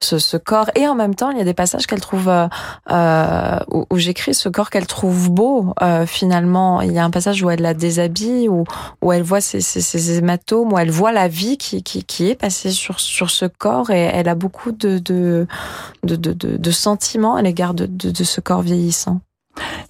[0.00, 2.46] ce, ce, corps, et en même temps, il y a des passages qu'elle trouve, euh,
[2.90, 5.72] euh où, où j'écris ce corps qu'elle trouve beau.
[5.80, 8.64] Euh, finalement, il y a un passage où elle la déshabille, où,
[9.00, 12.28] où elle voit ses, ses, ses hématomes, où elle voit la vie qui, qui, qui
[12.28, 15.46] est passée sur, sur ce corps, et elle a beaucoup de, de,
[16.02, 19.22] de, de, de sentiments à l'égard de, de, de ce corps vieillissant.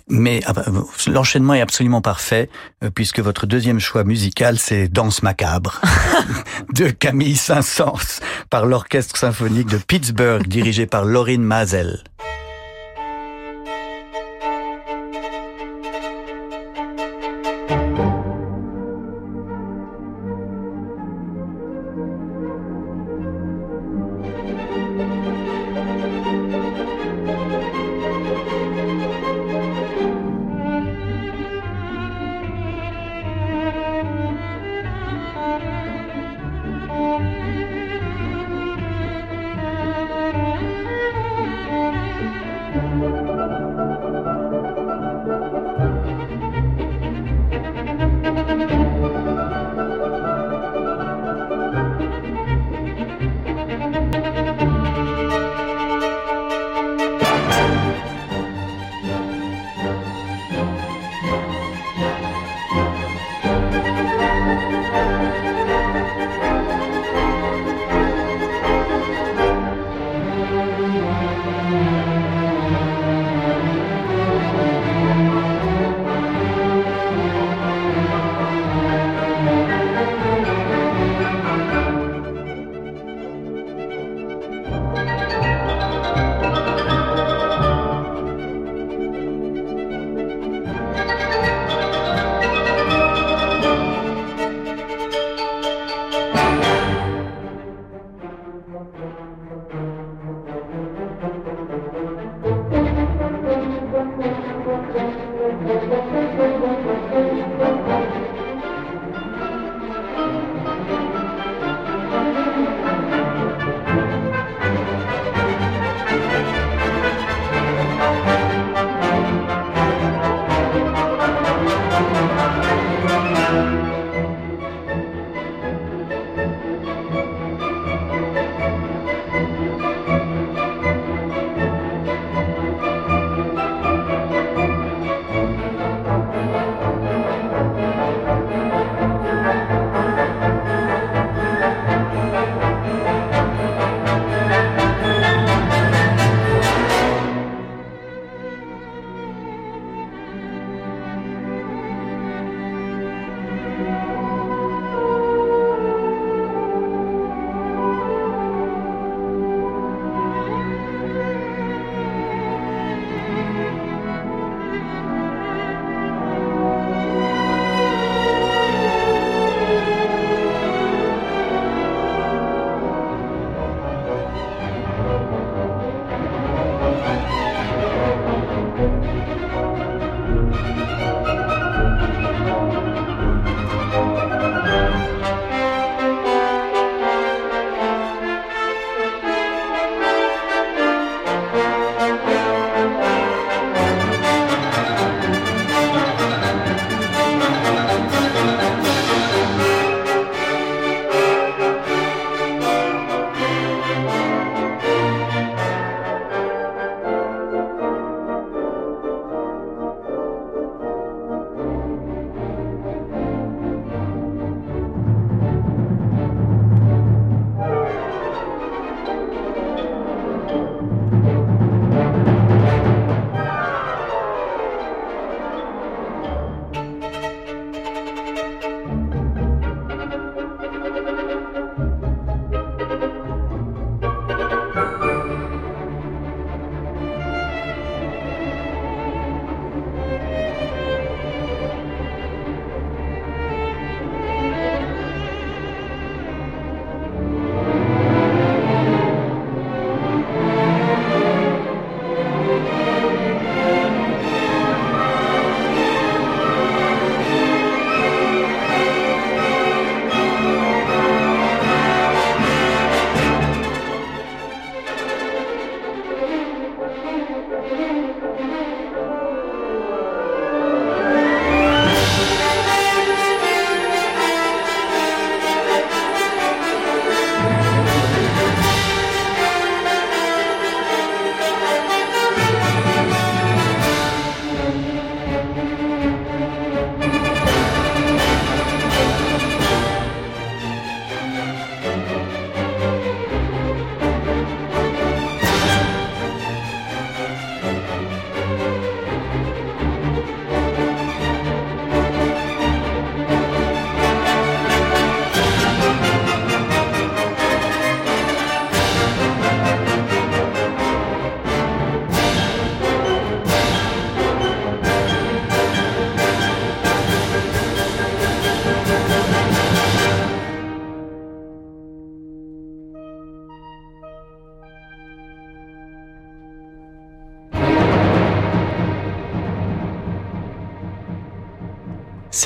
[0.09, 0.64] Mais ah bah,
[1.07, 2.48] l'enchaînement est absolument parfait,
[2.83, 5.81] euh, puisque votre deuxième choix musical, c'est Danse macabre
[6.74, 12.02] de Camille Saint-Saëns par l'Orchestre symphonique de Pittsburgh, dirigé par Laurine Mazel.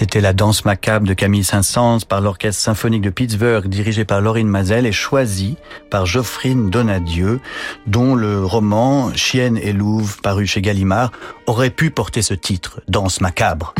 [0.02, 4.48] C'était la danse macabre de Camille Saint-Saëns par l'orchestre symphonique de Pittsburgh dirigé par Laurine
[4.48, 5.56] Mazel et choisi
[5.90, 7.38] par Geoffrine Donadieu
[7.86, 11.12] dont le roman Chienne et Louve paru chez Gallimard
[11.46, 13.74] aurait pu porter ce titre, Danse macabre.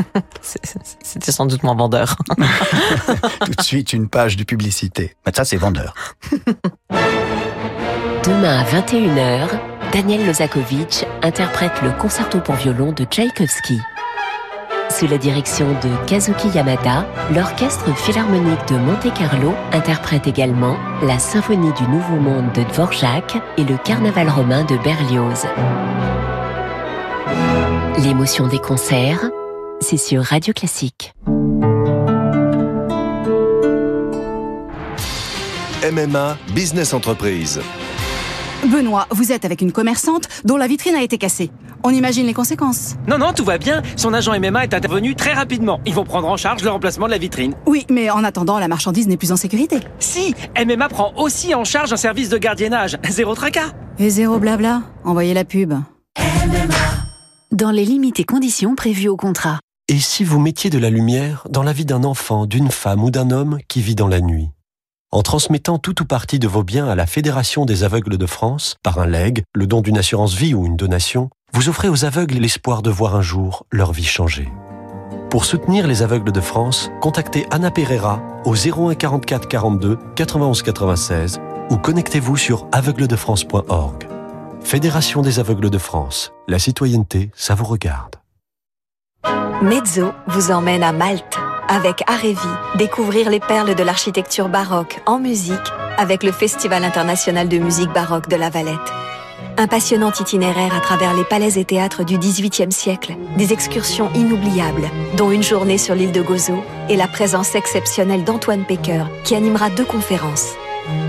[0.40, 2.16] C'était sans doute moins vendeur.
[3.44, 5.14] Tout de suite une page de publicité.
[5.26, 5.92] Mais ça c'est vendeur.
[8.24, 9.48] Demain à 21h,
[9.92, 13.78] Daniel Lozakovitch interprète le concerto pour violon de Tchaïkovski.
[14.90, 21.82] Sous la direction de Kazuki Yamada, l'Orchestre Philharmonique de Monte-Carlo interprète également la Symphonie du
[21.88, 25.46] Nouveau Monde de Dvorak et le Carnaval romain de Berlioz.
[28.02, 29.30] L'émotion des concerts,
[29.80, 31.14] c'est sur Radio Classique.
[35.82, 37.60] MMA Business Entreprise.
[38.64, 41.50] Benoît, vous êtes avec une commerçante dont la vitrine a été cassée.
[41.88, 42.96] On imagine les conséquences.
[43.06, 43.80] Non, non, tout va bien.
[43.94, 45.78] Son agent MMA est intervenu très rapidement.
[45.86, 47.54] Ils vont prendre en charge le remplacement de la vitrine.
[47.64, 49.78] Oui, mais en attendant, la marchandise n'est plus en sécurité.
[50.00, 52.98] Si, MMA prend aussi en charge un service de gardiennage.
[53.08, 53.70] Zéro tracas.
[54.00, 54.82] Et zéro blabla.
[55.04, 55.74] Envoyez la pub.
[57.52, 59.60] Dans les limites et conditions prévues au contrat.
[59.86, 63.12] Et si vous mettiez de la lumière dans la vie d'un enfant, d'une femme ou
[63.12, 64.50] d'un homme qui vit dans la nuit?
[65.12, 68.74] En transmettant tout ou partie de vos biens à la Fédération des aveugles de France,
[68.82, 72.34] par un legs, le don d'une assurance vie ou une donation, vous offrez aux aveugles
[72.34, 74.48] l'espoir de voir un jour leur vie changer.
[75.30, 81.40] Pour soutenir les aveugles de France, contactez Anna Pereira au 01 44 42 91 96
[81.70, 84.06] ou connectez-vous sur aveugledefrance.org.
[84.60, 86.32] Fédération des aveugles de France.
[86.48, 88.16] La citoyenneté, ça vous regarde.
[89.62, 92.36] Mezzo vous emmène à Malte avec Arevi,
[92.76, 98.28] découvrir les perles de l'architecture baroque en musique avec le Festival international de musique baroque
[98.28, 98.92] de la Valette.
[99.58, 104.88] Un passionnant itinéraire à travers les palais et théâtres du XVIIIe siècle, des excursions inoubliables,
[105.16, 109.70] dont une journée sur l'île de Gozo et la présence exceptionnelle d'Antoine Pecker, qui animera
[109.70, 110.52] deux conférences.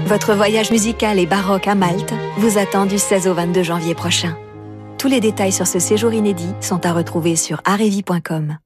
[0.06, 4.38] Votre voyage musical et baroque à Malte vous attend du 16 au 22 janvier prochain.
[4.98, 8.58] Tous les détails sur ce séjour inédit sont à retrouver sur arevi.com.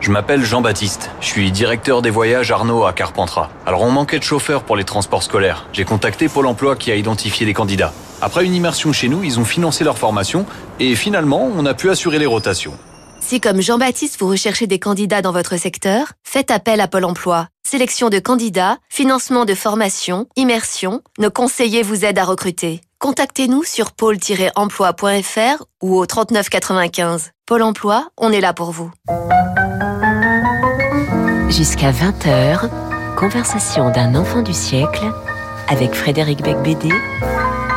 [0.00, 1.10] Je m'appelle Jean-Baptiste.
[1.20, 3.50] Je suis directeur des voyages Arnaud à Carpentras.
[3.66, 5.66] Alors on manquait de chauffeurs pour les transports scolaires.
[5.72, 7.92] J'ai contacté Pôle emploi qui a identifié les candidats.
[8.20, 10.44] Après une immersion chez nous, ils ont financé leur formation
[10.80, 12.76] et finalement, on a pu assurer les rotations.
[13.20, 17.48] Si comme Jean-Baptiste, vous recherchez des candidats dans votre secteur, faites appel à Pôle emploi.
[17.62, 22.80] Sélection de candidats, financement de formation, immersion, nos conseillers vous aident à recruter.
[23.00, 27.30] Contactez-nous sur pôle-emploi.fr ou au 3995.
[27.46, 28.90] Pôle emploi, on est là pour vous.
[31.48, 32.68] Jusqu'à 20h,
[33.16, 35.04] conversation d'un enfant du siècle
[35.68, 36.90] avec Frédéric Becbédé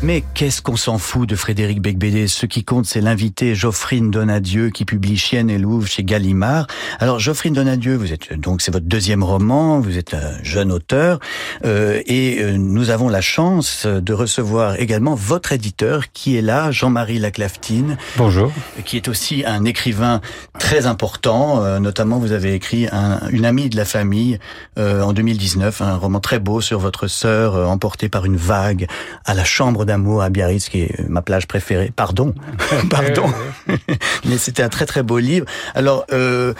[0.00, 2.28] Mais qu'est-ce qu'on s'en fout de Frédéric Becbédé?
[2.28, 6.68] Ce qui compte, c'est l'invité Geoffrine Donadieu qui publie Chienne et Louvre chez Gallimard.
[7.00, 11.18] Alors Geoffrine Donadieu, vous êtes donc c'est votre deuxième roman, vous êtes un jeune auteur
[11.64, 16.70] euh, et euh, nous avons la chance de recevoir également votre éditeur qui est là,
[16.70, 17.96] Jean-Marie Laclaftine.
[18.16, 18.52] Bonjour.
[18.84, 20.20] Qui est aussi un écrivain
[20.58, 21.64] très important.
[21.64, 24.38] Euh, notamment, vous avez écrit un, une amie de la famille
[24.78, 28.86] euh, en 2019, un roman très beau sur votre sœur euh, emportée par une vague
[29.24, 31.92] à la chambre d'amour à Biarritz, qui est ma plage préférée.
[31.94, 32.34] Pardon,
[32.90, 33.26] pardon.
[34.24, 35.46] Mais c'était un très très beau livre.
[35.74, 36.54] Alors, euh,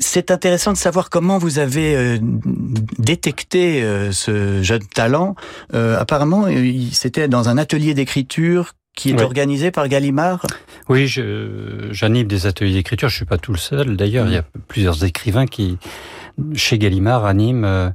[0.00, 2.18] c'est intéressant de savoir comment vous avez euh,
[2.98, 5.34] détecté euh, ce jeune talent.
[5.74, 6.46] Euh, apparemment,
[6.92, 9.22] c'était dans un atelier d'écriture qui est Oui.
[9.22, 10.44] organisé par Gallimard.
[10.88, 11.06] Oui,
[11.92, 13.08] j'anime des ateliers d'écriture.
[13.08, 13.96] Je suis pas tout le seul.
[13.96, 15.78] D'ailleurs, il y a plusieurs écrivains qui,
[16.54, 17.64] chez Gallimard, animent.
[17.64, 17.90] euh,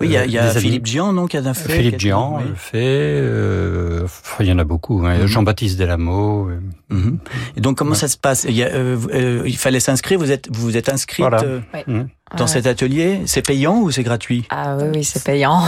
[0.00, 0.58] Oui, il y a, y.
[0.60, 1.72] Philippe Gian, non, qui a fait.
[1.72, 2.44] Philippe Gian oui.
[2.48, 2.76] le fait.
[3.20, 4.06] euh,
[4.40, 5.04] il y en a beaucoup.
[5.06, 5.18] hein.
[5.20, 5.26] Mhm.
[5.26, 6.48] Jean-Baptiste Delamo.
[6.48, 7.18] euh, Mhm.
[7.56, 7.96] Et donc, comment Ouais.
[7.96, 8.44] ça se passe?
[8.48, 10.18] Il, y a, euh, euh, il fallait s'inscrire.
[10.18, 11.42] Vous êtes, vous vous êtes inscrite Voilà.
[11.42, 12.08] euh, mhm.
[12.36, 12.50] Dans Ouais.
[12.50, 13.20] cet atelier.
[13.26, 14.44] C'est payant ou c'est gratuit?
[14.50, 15.62] Ah oui, oui, c'est payant.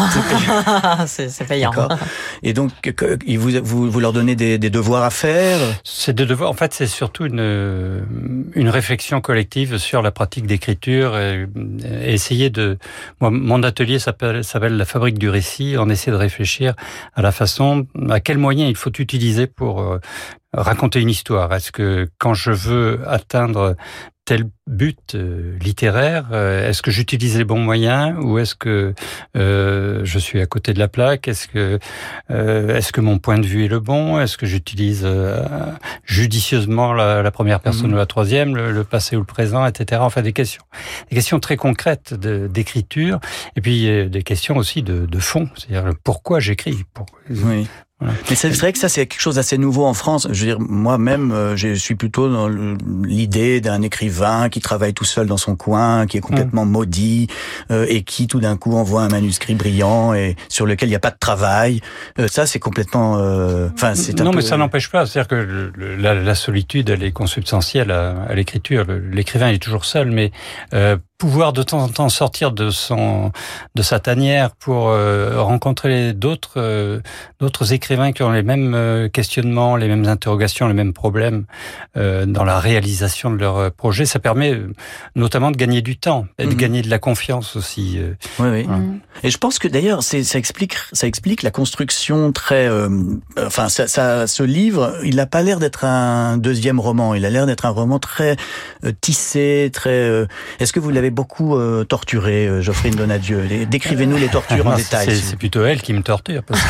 [1.06, 1.70] c'est c'est payant.
[1.70, 1.96] D'accord.
[2.42, 2.72] Et donc,
[3.28, 5.58] vous, vous, vous leur donnez des, des devoirs à faire?
[5.84, 6.50] C'est de devoir.
[6.50, 11.46] En fait, c'est surtout une une réflexion collective sur la pratique d'écriture et,
[12.02, 12.78] et essayer de.
[13.20, 15.76] Moi, mon atelier s'appelle s'appelle la fabrique du récit.
[15.78, 16.74] On essaie de réfléchir
[17.14, 20.00] à la façon, à quels moyens il faut utiliser pour euh,
[20.52, 21.52] raconter une histoire.
[21.54, 23.76] Est-ce que quand je veux atteindre
[24.24, 28.92] tel but euh, littéraire, euh, est-ce que j'utilise les bons moyens ou est-ce que
[29.38, 31.28] euh, je suis à côté de la plaque?
[31.28, 31.78] Est-ce que
[32.30, 34.20] euh, est-ce que mon point de vue est le bon?
[34.20, 35.42] Est-ce que j'utilise euh,
[36.04, 37.94] judicieusement la, la première personne Mhm.
[37.94, 40.00] ou la troisième, le, le passé ou le présent, etc.
[40.04, 40.62] Enfin, des questions,
[41.10, 43.20] des questions très concrètes d'écriture,
[43.56, 46.82] et puis euh, des questions aussi de, de fond, c'est-à-dire pourquoi j'écris.
[46.92, 47.66] Pour- Oui.
[48.00, 50.28] Mais c'est vrai que ça, c'est quelque chose d'assez nouveau en France.
[50.30, 55.04] Je veux dire, moi-même, euh, je suis plutôt dans l'idée d'un écrivain qui travaille tout
[55.04, 56.70] seul dans son coin, qui est complètement mm.
[56.70, 57.26] maudit,
[57.72, 60.96] euh, et qui tout d'un coup envoie un manuscrit brillant et sur lequel il n'y
[60.96, 61.80] a pas de travail.
[62.20, 63.14] Euh, ça, c'est complètement...
[63.74, 64.36] Enfin, c'est Non, peu...
[64.36, 65.04] mais ça n'empêche pas.
[65.06, 68.84] C'est-à-dire que la, la, solitude, elle est consubstantielle à, à l'écriture.
[69.10, 70.30] L'écrivain est toujours seul, mais
[71.18, 73.32] pouvoir de temps en temps sortir de son
[73.74, 77.00] de sa tanière pour euh, rencontrer d'autres euh,
[77.40, 81.44] d'autres écrivains qui ont les mêmes euh, questionnements, les mêmes interrogations, les mêmes problèmes
[81.96, 84.56] dans la réalisation de leur projet, ça permet
[85.16, 86.56] notamment de gagner du temps et de mhm.
[86.56, 87.98] gagner de la confiance aussi.
[88.38, 88.66] Oui, oui.
[89.24, 92.70] Et je pense que d'ailleurs, ça explique ça explique la construction très
[93.36, 97.30] enfin ça, ça, ce livre, il n'a pas l'air d'être un deuxième roman, il a
[97.30, 98.36] l'air d'être un roman très
[99.00, 100.26] tissé, très
[100.60, 103.66] Est-ce que vous l'avez beaucoup euh, torturé, euh, Geoffrine Donadieu.
[103.66, 105.16] Décrivez-nous les tortures en détail.
[105.16, 106.60] C'est plutôt elle qui me torture parce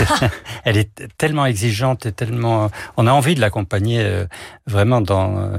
[0.65, 2.71] qu'elle est tellement exigeante et tellement.
[2.97, 4.27] On a envie de l'accompagner euh,
[4.67, 5.53] vraiment dans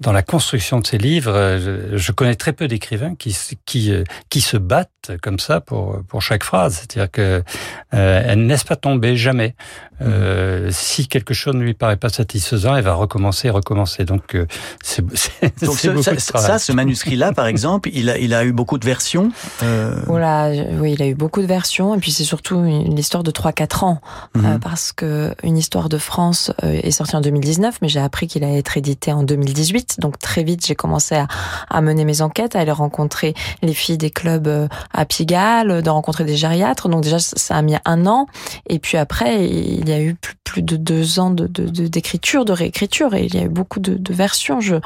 [0.00, 1.58] dans la construction de ses livres.
[1.94, 3.92] Je, connais très peu d'écrivains qui qui
[4.30, 6.74] qui se battent comme ça pour pour chaque phrase.
[6.74, 7.42] C'est-à-dire que
[7.90, 9.54] elle ne laisse pas tomber jamais.
[10.02, 14.04] Euh, si quelque chose ne lui paraît pas satisfaisant, elle va recommencer recommencer.
[14.04, 14.46] Donc, euh,
[14.82, 15.02] c'est
[15.62, 18.84] beaucoup ce, ça, ça, ce manuscrit-là, par exemple, il a, il a eu beaucoup de
[18.84, 19.30] versions.
[19.62, 19.96] Euh...
[20.06, 21.94] Voilà, oui, il a eu beaucoup de versions.
[21.94, 24.00] Et puis, c'est surtout une histoire de 3-4 ans,
[24.34, 24.44] mhm.
[24.44, 28.26] euh, parce que une histoire de France euh, est sortie en 2019, mais j'ai appris
[28.26, 30.00] qu'il allait être édité en 2018.
[30.00, 31.28] Donc, très vite, j'ai commencé à,
[31.70, 36.24] à, mener mes enquêtes, à aller rencontrer les filles des clubs à Pigalle, de rencontrer
[36.24, 36.88] des gériatres.
[36.88, 38.26] Donc, déjà, ça a mis un an.
[38.68, 43.14] Et puis après, il y a eu plus, de deux ans de, d'écriture, de, réécriture,
[43.14, 44.60] et il y a eu beaucoup de, versions.
[44.60, 44.76] Je,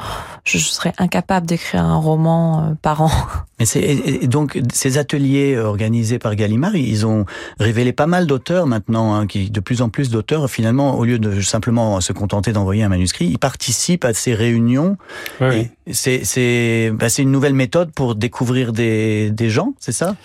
[0.43, 3.11] je serais incapable d'écrire un roman euh, par an.
[3.59, 7.25] Mais c'est donc ces ateliers organisés par Gallimard, ils ont
[7.59, 11.19] révélé pas mal d'auteurs maintenant, hein, qui de plus en plus d'auteurs finalement, au lieu
[11.19, 14.97] de simplement se contenter d'envoyer un manuscrit, ils participent à ces réunions.
[15.41, 20.15] Oui, c'est c'est bah, c'est une nouvelle méthode pour découvrir des, des gens, c'est ça?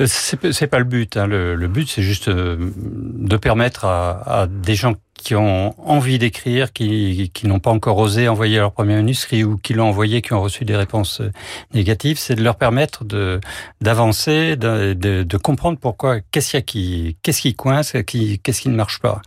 [0.00, 1.16] Euh, C'est pas le but.
[1.16, 1.26] Hein.
[1.26, 4.94] Le, le but, c'est juste euh, de permettre à, à des gens
[5.26, 9.56] qui ont envie d'écrire, qui, qui n'ont pas encore osé envoyer leur premier manuscrit ou
[9.56, 11.32] qui l'ont envoyé, qui ont reçu des réponses euh,
[11.74, 13.40] négatives, c'est de leur permettre de
[13.80, 18.60] d'avancer, de, de, de, comprendre pourquoi, qu'est-ce qu'il y a qui, qu'est-ce qui coince, qu'est-ce
[18.60, 19.20] qui ne marche pas.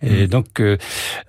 [0.00, 0.28] Et mmh.
[0.28, 0.78] donc, euh,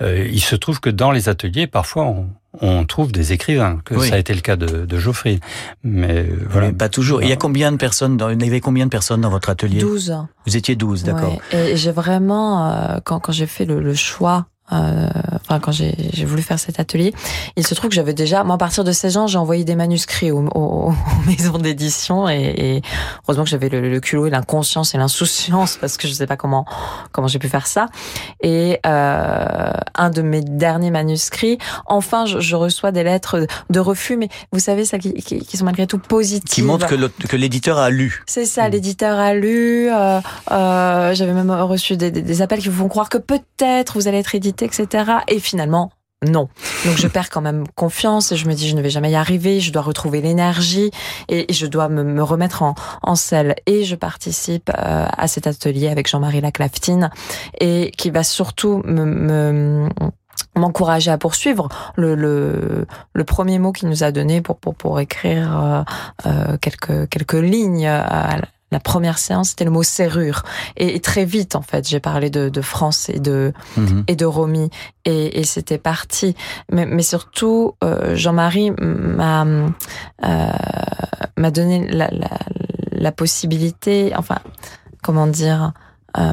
[0.01, 2.29] euh, il se trouve que dans les ateliers, parfois, on,
[2.61, 5.39] on trouve des écrivains, que ça a été le cas de, de Geoffrey.
[5.83, 6.71] Mais voilà.
[6.71, 7.21] pas toujours.
[7.21, 9.49] Il y a combien de personnes dans, il y avait combien de personnes dans votre
[9.49, 9.79] atelier?
[9.79, 10.17] 12.
[10.45, 11.37] Vous étiez 12, d'accord.
[11.51, 16.25] Et j'ai vraiment, euh, quand, quand j'ai fait le, le choix euh, enfin quand j'ai
[16.25, 17.13] voulu faire cet atelier,
[17.55, 19.75] il se trouve que j'avais déjà, moi à partir de 16 ans, j'ai envoyé des
[19.75, 20.91] manuscrits aux, aux,
[21.27, 22.81] maisons d'édition et, et,
[23.23, 26.35] heureusement que j'avais le, le, culot et l'inconscience et l'insouciance parce que je sais pas
[26.35, 26.65] comment
[27.11, 27.87] comment j'ai pu faire ça.
[28.41, 34.17] Et euh, un de mes derniers manuscrits, enfin je, je, reçois des lettres de refus,
[34.17, 36.49] mais vous savez ça qui, qui, qui sont malgré tout positives.
[36.49, 38.23] Qui montrent que, l'éditeur a lu.
[38.25, 39.89] C'est ça, l'éditeur a lu.
[39.91, 40.19] Euh,
[40.51, 44.07] euh, j'avais même reçu des, des, des appels qui vous font croire que peut-être vous
[44.07, 45.11] allez être édité etc.
[45.27, 45.91] Et finalement,
[46.23, 46.49] non.
[46.85, 49.15] Donc je perds quand même confiance et je me dis je ne vais jamais y
[49.15, 50.91] arriver, je dois retrouver l'énergie
[51.29, 53.55] et je dois me, remettre en, en selle.
[53.65, 57.11] Et je participe euh, à cet atelier avec Jean-Marie Laclaftine
[57.59, 59.87] et qui va surtout me,
[60.55, 61.69] m'encourager à poursuivre.
[61.95, 65.83] Le, le, premier mot qu'il nous a donné pour, pour, pour écrire euh,
[66.25, 67.87] euh quelques, quelques lignes
[68.71, 70.43] la première séance, c'était le mot serrure.
[70.75, 74.03] Et, très vite, en fait, j'ai parlé de, de, France et de, mhm.
[74.07, 74.69] et de Romy.
[75.05, 76.35] Et, et c'était parti.
[76.71, 80.51] Mais, mais surtout, euh, Jean-Marie m'a euh,
[81.37, 82.39] m'a donné la, la,
[82.91, 84.39] la, possibilité, enfin,
[85.03, 85.73] comment dire,
[86.17, 86.31] euh,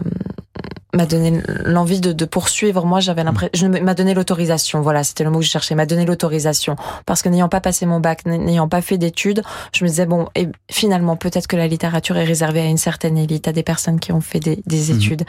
[0.95, 2.85] m'a donné l'envie de, de, poursuivre.
[2.85, 4.81] Moi, j'avais l'impression, je m'a donné l'autorisation.
[4.83, 5.75] Voilà, c'était le mot que je cherchais.
[5.75, 6.77] M'a donné l'autorisation
[7.07, 9.43] parce que n'ayant pas passé mon bac, n'ayant pas fait d'études,
[9.75, 13.17] je me disais bon, et finalement, peut-être que la littérature est réservée à une certaine
[13.17, 14.97] élite, à des personnes qui ont fait des, des mhm.
[14.97, 15.23] études,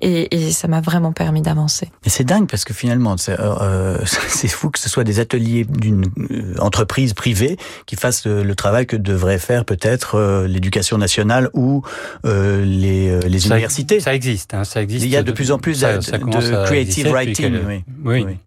[0.00, 1.90] et, et, ça m'a vraiment permis d'avancer.
[2.04, 3.98] Et c'est dingue parce que finalement, c'est euh,
[4.48, 7.56] fou que ce soit des ateliers d'une euh, entreprise privée
[7.86, 11.82] qui fassent le, travail que devrait faire peut-être euh, l'éducation nationale ou
[12.26, 13.98] euh, les, les universités.
[13.98, 17.82] Ça existe, hein, ça existe il y a de plus en plus de, creative writing.
[18.04, 18.38] oui.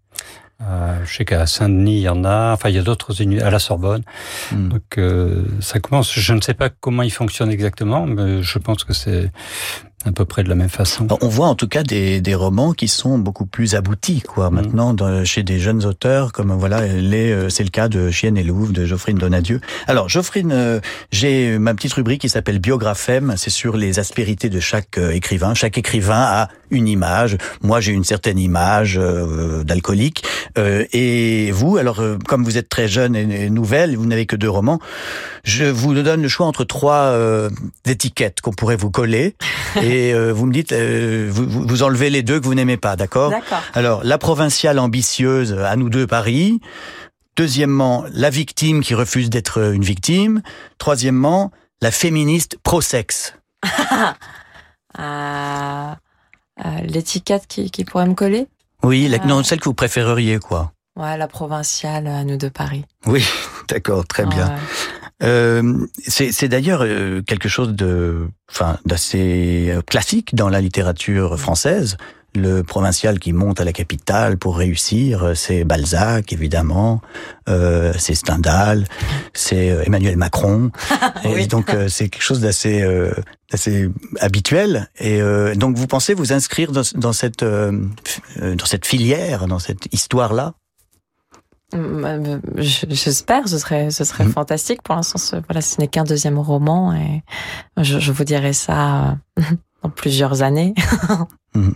[0.62, 2.52] Euh, je sais qu'à Saint-Denis, il y en a.
[2.54, 4.02] Enfin, il y a d'autres à la Sorbonne.
[4.52, 4.68] Hmm.
[4.70, 6.12] Donc, euh, ça commence.
[6.18, 9.30] Je ne sais pas comment il fonctionne exactement, mais je pense que c'est
[10.06, 11.06] à peu près de la même façon.
[11.20, 14.50] On voit en tout cas des, des romans qui sont beaucoup plus aboutis, quoi.
[14.50, 14.54] Mm.
[14.54, 18.42] Maintenant, dans, chez des jeunes auteurs, comme voilà, euh, c'est le cas de Chienne et
[18.42, 19.60] Louvre, de Geoffrine Donadieu.
[19.86, 20.80] Alors, Geoffrine, euh,
[21.10, 23.34] j'ai ma petite rubrique qui s'appelle Biographème.
[23.36, 25.54] C'est sur les aspérités de chaque euh, écrivain.
[25.54, 27.36] Chaque écrivain a une image.
[27.62, 28.98] Moi, j'ai une certaine image
[29.64, 30.24] d'alcoolique.
[30.56, 34.80] et vous, alors, comme vous êtes très jeune et, nouvelle, vous n'avez que deux romans,
[35.44, 37.16] je vous donne le choix entre trois
[37.86, 39.36] étiquettes qu'on pourrait vous coller.
[39.80, 39.95] Et
[40.32, 43.62] vous me dites, vous, vous enlevez les deux que vous n'aimez pas, d'accord D'accord.
[43.74, 46.60] Alors, la provinciale ambitieuse, à nous deux Paris.
[47.36, 50.40] Deuxièmement, la victime qui refuse d'être une victime.
[50.78, 51.50] Troisièmement,
[51.82, 53.34] la féministe pro-sexe.
[54.98, 55.94] euh,
[56.84, 58.46] L'étiquette qui, qui, pourrait me coller
[58.82, 60.72] Oui, la, non, celle que vous préféreriez, quoi.
[60.96, 62.86] Ouais, la provinciale à nous deux Paris.
[63.04, 63.22] Oui,
[63.68, 64.56] d'accord, très bien.
[65.22, 71.96] Euh, c'est d'ailleurs euh, quelque chose de, enfin, d'assez classique dans la littérature française
[72.36, 77.00] le provincial qui monte à la capitale pour réussir, c'est Balzac évidemment,
[77.48, 78.84] euh, c'est Stendhal,
[79.32, 80.70] c'est euh, Emmanuel Macron.
[81.24, 81.42] oui.
[81.42, 83.12] Et donc euh, c'est quelque chose d'assez euh,
[83.52, 83.88] assez
[84.20, 84.88] habituel.
[84.98, 89.92] Et euh, donc vous pensez vous inscrire dans, dans cette dans cette filière, dans cette
[89.92, 90.54] histoire là
[92.56, 94.32] J'espère, ce serait, ce serait mmh.
[94.32, 94.82] fantastique.
[94.82, 97.22] Pour l'instant, ce, voilà, ce n'est qu'un deuxième roman et
[97.76, 99.18] je, je vous dirai ça
[99.82, 100.74] dans plusieurs années.
[101.56, 101.72] Mmh.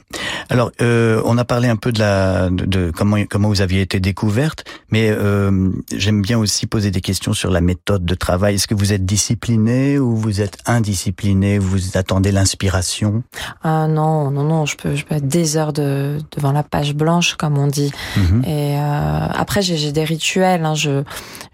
[0.51, 3.81] Alors, euh, on a parlé un peu de la, de, de, comment comment vous aviez
[3.81, 8.57] été découverte, mais euh, j'aime bien aussi poser des questions sur la méthode de travail.
[8.57, 11.59] Est-ce que vous êtes discipliné ou vous êtes indiscipliné?
[11.59, 13.23] Vous attendez l'inspiration?
[13.63, 14.67] Ah non, non, non.
[14.67, 17.93] Je peux, je peux être des heures de, devant la page blanche, comme on dit.
[18.17, 18.45] Mmh.
[18.45, 20.65] Et euh, après, j'ai des rituels.
[20.65, 20.75] Hein.
[20.75, 21.03] Je,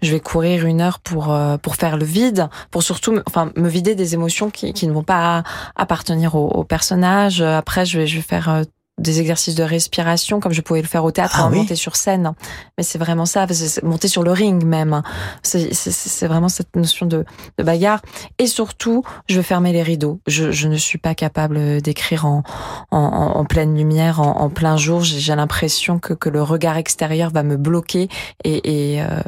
[0.01, 3.69] je vais courir une heure pour euh, pour faire le vide, pour surtout, enfin, me
[3.69, 5.43] vider des émotions qui, qui ne vont pas
[5.75, 7.41] appartenir au, au personnage.
[7.41, 8.63] Après, je vais, je vais faire euh,
[8.99, 11.75] des exercices de respiration comme je pouvais le faire au théâtre ah en oui monter
[11.75, 12.33] sur scène.
[12.77, 13.45] Mais c'est vraiment ça,
[13.83, 15.03] monter sur le ring même.
[15.43, 17.23] C'est vraiment cette notion de,
[17.57, 18.01] de, bagarre.
[18.39, 20.19] Et surtout, je fermer les rideaux.
[20.25, 22.43] Je, je ne suis pas capable d'écrire en,
[22.89, 25.03] en, en, pleine lumière, en, en plein jour.
[25.03, 28.09] J'ai l'impression que, que le regard extérieur va me bloquer
[28.43, 29.19] et, et, euh,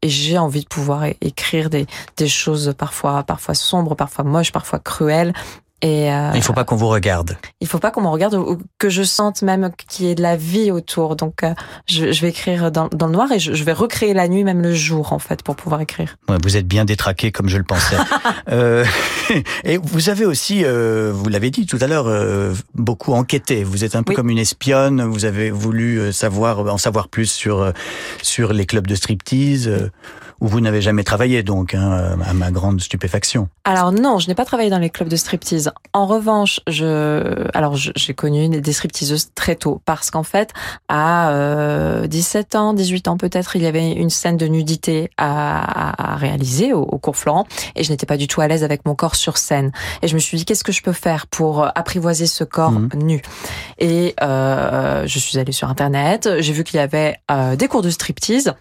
[0.00, 1.86] et j'ai envie de pouvoir écrire des,
[2.16, 5.34] des choses parfois, parfois sombres, parfois moches, parfois cruelles,
[5.80, 7.36] et euh, il faut pas qu'on vous regarde.
[7.60, 10.22] Il faut pas qu'on me regarde ou que je sente même qu'il y ait de
[10.22, 11.14] la vie autour.
[11.14, 11.54] Donc euh,
[11.86, 14.42] je, je, vais écrire dans, dans le noir et je, je, vais recréer la nuit,
[14.42, 16.16] même le jour en fait, pour pouvoir écrire.
[16.28, 17.96] Ouais, vous êtes bien détraqué comme je le pensais.
[18.50, 18.84] euh,
[19.64, 23.62] et vous avez aussi, euh, vous l'avez dit tout à l'heure, euh, beaucoup enquêté.
[23.62, 24.16] Vous êtes un peu Oui.
[24.16, 25.02] comme une espionne.
[25.04, 27.72] Vous avez voulu savoir, en savoir plus sur
[28.22, 29.70] sur les clubs de striptease.
[30.40, 33.48] Où vous n'avez jamais travaillé, donc, hein, à ma grande stupéfaction.
[33.64, 35.72] Alors non, je n'ai pas travaillé dans les clubs de striptease.
[35.92, 40.50] En revanche, je, alors je- j'ai connu des stripteaseuses très tôt parce qu'en fait,
[40.88, 46.16] à euh, 17 ans, 18 ans peut-être, il y avait une scène de nudité à,
[46.16, 48.94] réaliser au, au cours Florent et je n'étais pas du tout à l'aise avec mon
[48.94, 49.72] corps sur scène.
[50.02, 52.70] Et je me suis dit qu'est-ce que je peux faire pour euh, apprivoiser ce corps
[52.72, 52.90] Mhm.
[53.02, 53.22] nu?
[53.78, 57.82] Et euh, je suis allée sur internet, j'ai vu qu'il y avait euh, des cours
[57.82, 58.54] de striptease.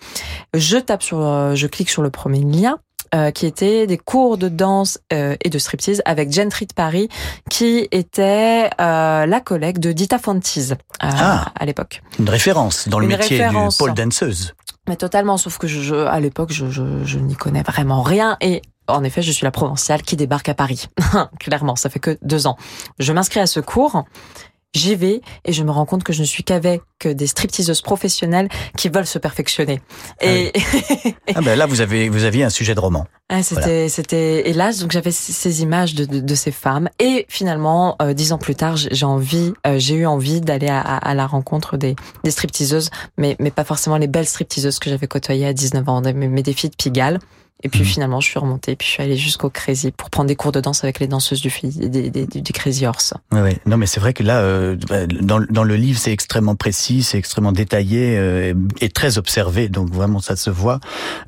[0.53, 2.77] Je tape sur, euh, je clique sur le premier lien
[3.13, 7.09] euh, qui était des cours de danse euh, et de striptease avec Gentry de Paris,
[7.49, 10.39] qui était euh, la collègue de Dita euh,
[11.01, 11.51] Ah.
[11.59, 12.01] à l'époque.
[12.19, 13.77] Une référence dans le Une métier référence.
[13.77, 14.53] du pole danseuse.
[14.87, 18.37] Mais totalement, sauf que je, je- à l'époque, je, je, je n'y connais vraiment rien
[18.41, 20.87] et en effet, je suis la provinciale qui débarque à Paris.
[21.41, 22.55] Clairement, ça fait que deux ans.
[22.99, 24.03] Je m'inscris à ce cours.
[24.77, 28.47] J'y vais et je me rends compte que je ne suis qu'avec des stripteaseuses professionnelles
[28.77, 29.81] qui veulent se perfectionner.
[30.21, 30.51] Et,
[31.35, 33.05] Ah ben là, vous avez vous aviez un sujet de roman.
[33.29, 34.79] Ah, c'était, c'était hélas.
[34.79, 36.89] Donc j'avais ces images de, de, de ces femmes.
[36.99, 40.79] Et finalement, euh, dix ans plus tard, j'ai envie, euh, j'ai eu envie d'aller à,
[40.79, 44.89] à- à la rencontre des, des stripteaseuses, mais, mais pas forcément les belles stripteaseuses que
[44.89, 47.19] j'avais côtoyées à 19 ans, des- mes, mes défis de Pigalle.
[47.63, 50.35] Et puis finalement, je suis remontée, puis je suis allée jusqu'au Crazy pour prendre des
[50.35, 53.15] cours de danse avec les danseuses du, fi- des, des- du, du Crazy Horse.
[53.31, 53.57] Ouais, ouais.
[53.65, 57.01] Non, mais c'est vrai que là, euh, bah, dans, dans le livre, c'est extrêmement précis,
[57.01, 60.79] c'est extrêmement détaillé euh, et très observé, donc vraiment ça se voit.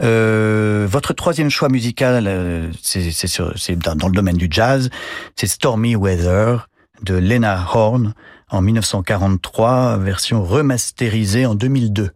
[0.03, 4.91] Euh, votre troisième choix musical, euh, c'est dans, dans le domaine du jazz,
[5.35, 6.69] c'est Stormy Weather
[7.01, 8.13] de Lena Horne
[8.51, 12.11] en 1943, version remasterisée en 2002.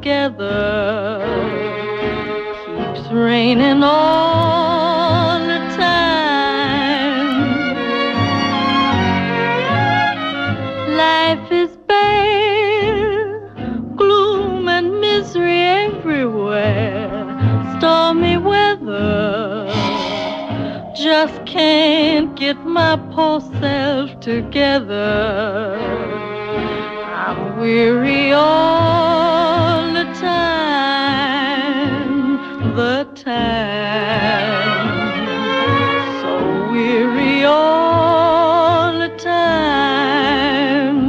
[0.00, 1.20] Together.
[2.94, 7.36] Keeps raining all the time.
[10.96, 13.40] Life is bare,
[13.94, 17.10] gloom and misery everywhere.
[17.76, 19.66] Stormy weather.
[20.96, 25.76] Just can't get my poor self together.
[27.26, 29.69] I'm weary all
[36.20, 36.32] So
[36.72, 41.00] weary all the time.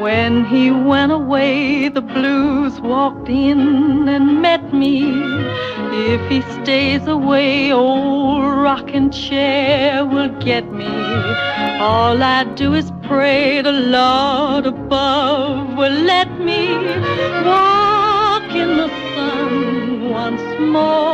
[0.00, 5.02] When he went away, the blues walked in and met me.
[5.90, 10.86] If he stays away, old rocking chair will get me.
[11.80, 16.76] All I do is pray the Lord above will let me
[17.44, 19.07] walk in the
[20.30, 21.07] once more.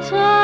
[0.00, 0.41] time.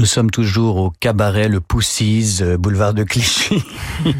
[0.00, 3.62] Nous sommes toujours au cabaret Le Poussise, euh, boulevard de Clichy.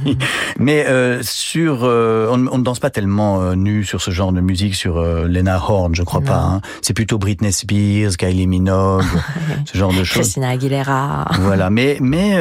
[0.58, 4.30] Mais euh, sur, euh, on, on ne danse pas tellement euh, nu sur ce genre
[4.30, 6.26] de musique, sur euh, Lena Horne, je crois Non.
[6.26, 6.36] pas.
[6.38, 6.60] hein.
[6.82, 9.04] C'est plutôt Britney Spears, Kylie Minogue,
[9.64, 10.20] ce genre de choses.
[10.24, 11.24] Christina Aguilera.
[11.40, 12.36] Voilà, mais mais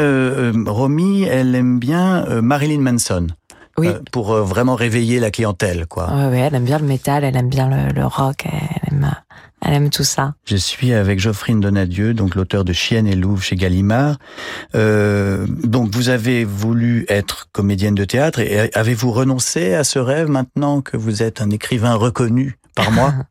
[0.67, 3.27] Romy, elle aime bien Marilyn Manson.
[3.77, 3.87] Oui.
[4.11, 6.13] Pour vraiment réveiller la clientèle, quoi.
[6.13, 9.11] Ouais, ouais, elle aime bien le métal, elle aime bien le, le rock, elle aime,
[9.61, 10.33] elle aime tout ça.
[10.45, 14.17] Je suis avec Geoffrine Donadieu, donc l'auteur de Chienne et Louve chez Gallimard.
[14.75, 20.29] Euh, donc vous avez voulu être comédienne de théâtre et avez-vous renoncé à ce rêve
[20.29, 23.13] maintenant que vous êtes un écrivain reconnu par moi?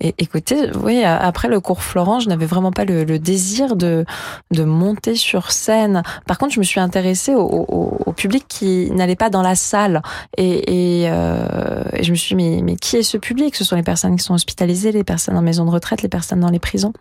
[0.00, 4.04] Et écoutez, oui, après le cours Florent, je n'avais vraiment pas le, le désir de
[4.50, 6.02] de monter sur scène.
[6.26, 9.54] Par contre, je me suis intéressée au, au, au public qui n'allait pas dans la
[9.54, 10.02] salle,
[10.36, 13.56] et, et, euh, je me suis dit, mais, mais qui est ce public?
[13.56, 16.40] Ce sont les personnes qui sont hospitalisées, les personnes en maison de retraite, les personnes
[16.40, 16.92] dans les prisons.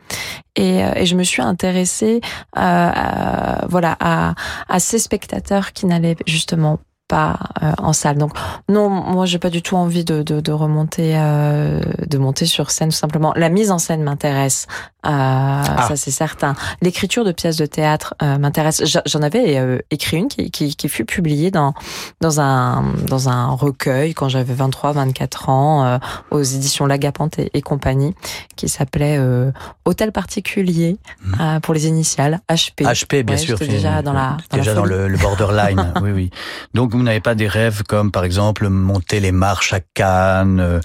[0.56, 2.22] Et, euh, et je me suis intéressée,
[2.58, 4.36] euh, à, voilà, à,
[4.68, 8.18] à ces spectateurs qui n'allaient justement pas euh, en salle.
[8.18, 8.32] Donc
[8.70, 12.72] non, moi j'ai pas du tout envie de, de, de remonter, euh, de monter sur
[12.72, 13.34] scène tout simplement.
[13.36, 14.68] La mise en scène m'intéresse,
[15.06, 16.56] euh, ça c'est certain.
[16.82, 18.82] L'écriture de pièces de théâtre euh, m'intéresse.
[19.06, 21.74] J'en avais euh, écrit une qui, qui, qui fut publiée dans
[22.22, 25.98] dans un dans un recueil quand j'avais 23-24 ans euh,
[26.32, 28.16] aux éditions Lagapante et, et compagnie,
[28.56, 29.52] qui s'appelait euh,
[29.86, 30.98] Hôtel particulier
[31.40, 32.84] euh, pour les initiales HP.
[32.84, 33.58] HP, bien Ouais, sûr.
[33.60, 34.94] déjà dans la dans la déjà dans folie.
[34.96, 35.94] le, le borderline.
[36.02, 36.30] oui, oui.
[36.74, 40.80] Donc vous n'avez pas des rêves comme, par exemple, monter les marches à Cannes, euh,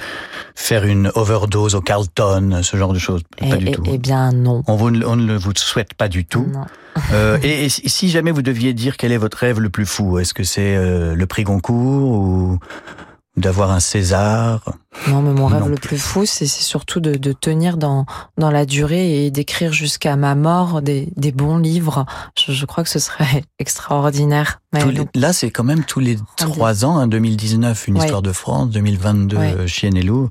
[0.54, 3.22] faire une overdose au Carlton, ce genre de choses?
[3.40, 3.82] Eh, pas du eh- tout.
[3.86, 4.62] eh bien non.
[4.66, 6.46] On, vous, on ne vous souhaite pas du tout.
[6.52, 6.64] Non.
[7.12, 10.34] Euh, et, si jamais vous deviez dire quel est votre rêve le plus fou, est-ce
[10.34, 12.59] que c'est euh, le prix Goncourt ou
[13.39, 14.61] d'avoir un César
[15.09, 18.05] Non, mais mon rêve le plus fou, c'est surtout de, de, tenir dans,
[18.36, 22.05] dans la durée et d'écrire jusqu'à ma mort des, des bons livres.
[22.39, 24.61] Je, je, crois que ce serait extraordinaire.
[24.72, 28.32] Mais les, là, c'est quand même tous les trois ans, hein, 2019, une histoire de
[28.32, 29.68] France, 2022, oui.
[29.68, 30.28] Chien et loup.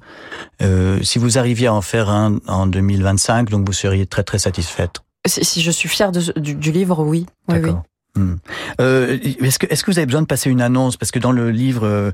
[0.62, 4.39] Euh, si vous arriviez à en faire un en 2025, donc vous seriez très très
[4.39, 5.01] satisfaite.
[5.26, 7.26] Si, si je suis fière de, du, du livre, oui.
[7.49, 7.72] oui, oui.
[8.18, 8.36] Hmm.
[8.82, 10.97] Euh, est-ce que vous avez besoin de passer une annonce?
[10.97, 12.12] Parce que dans le livre euh,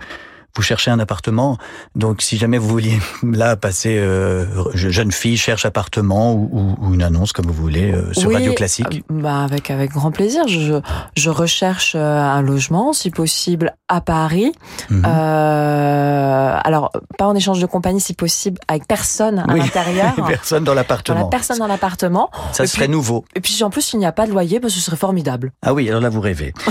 [0.56, 1.58] vous cherchez un appartement,
[1.96, 4.46] donc si jamais vous vouliez là passer euh,
[4.76, 8.36] jeune fille cherche appartement ou, ou, ou, une annonce comme vous voulez euh, sur oui,
[8.36, 9.04] Radio Classique.
[9.10, 10.48] Bah avec avec grand plaisir.
[10.48, 10.80] Je
[11.16, 14.52] je recherche euh, un logement, si possible à Paris.
[14.90, 15.04] Mhm.
[15.06, 19.60] Euh, alors pas en échange de compagnie, si possible avec personne à oui.
[19.60, 20.14] l'intérieur.
[20.28, 21.18] personne dans l'appartement.
[21.18, 22.30] Voilà, personne dans l'appartement.
[22.52, 23.26] Ça et serait puis, nouveau.
[23.36, 25.52] Et puis en plus il n'y a pas de loyer, bah, ce serait formidable.
[25.64, 26.54] Ah oui, alors là vous rêvez.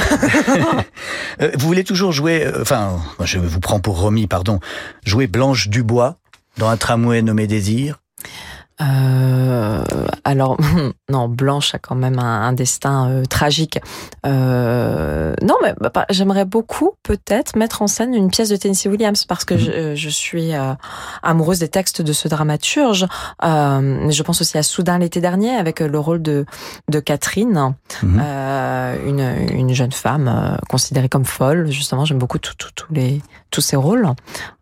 [1.41, 4.61] Euh, vous voulez toujours jouer, enfin, je vous pour Romy, pardon,
[5.05, 6.16] jouer Blanche Dubois
[6.59, 7.99] dans un tramway nommé Désir
[8.81, 9.85] euh,
[10.25, 10.57] alors
[11.11, 13.79] non, Blanche a quand même un, un destin euh, tragique.
[14.27, 19.25] Euh, non, mais bah, j'aimerais beaucoup peut-être mettre en scène une pièce de Tennessee Williams
[19.25, 19.61] parce que Mhm.
[19.61, 20.53] je, je, suis
[21.23, 23.07] amoureuse des textes de ce dramaturge.
[23.43, 26.45] Je pense aussi à Soudain l'été dernier avec le rôle de
[26.89, 28.20] de Catherine, Mhm.
[29.07, 29.20] une,
[29.53, 31.70] une jeune femme considérée comme folle.
[31.70, 32.57] Justement, j'aime beaucoup tous
[32.91, 33.20] les
[33.53, 34.09] tous ces rôles.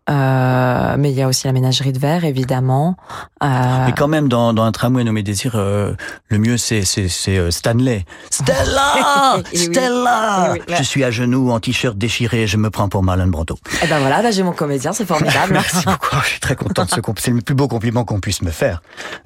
[0.09, 2.97] Euh, mais il y a aussi la ménagerie de verre, évidemment.
[3.43, 5.93] Euh, Mais quand même, dans, dans un tramway nommé Désir, euh,
[6.27, 8.05] le mieux c'est c'est c'est euh, Stanley.
[8.29, 9.65] Stella, Et oui.
[9.65, 10.53] Stella.
[10.55, 10.75] Et oui.
[10.77, 13.57] Je suis à genoux, en t-shirt déchiré, je me prends pour Marlon Brando.
[13.83, 15.53] Eh ben voilà, bah j'ai mon comédien, c'est formidable.
[15.53, 16.17] Merci beaucoup.
[16.23, 18.51] Je suis très content de ce compl- C'est le plus beau compliment qu'on puisse me
[18.51, 18.81] faire.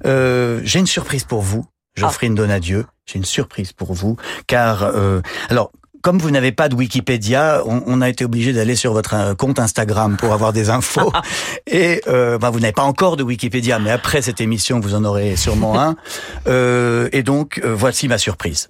[0.06, 2.86] Euh, J'ai une surprise pour vous, Geoffrine Donadieu.
[3.06, 5.70] J'ai une surprise pour vous, car euh, alors.
[6.06, 9.34] Comme vous n'avez pas de Wikipédia, on, on a été obligé d'aller sur votre euh,
[9.34, 11.10] compte Instagram pour avoir des infos.
[11.66, 15.04] Et euh, bah, vous n'avez pas encore de Wikipédia, mais après cette émission, vous en
[15.04, 15.96] aurez sûrement un.
[16.46, 18.68] Euh, et donc, euh, voici ma surprise.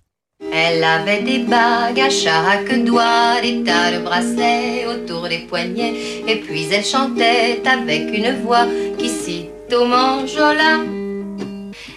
[0.51, 5.93] Elle avait des bagues à chaque doigt, des tas de bracelets autour des poignets,
[6.26, 8.66] et puis elle chantait avec une voix
[8.99, 11.06] qui cite au manjola.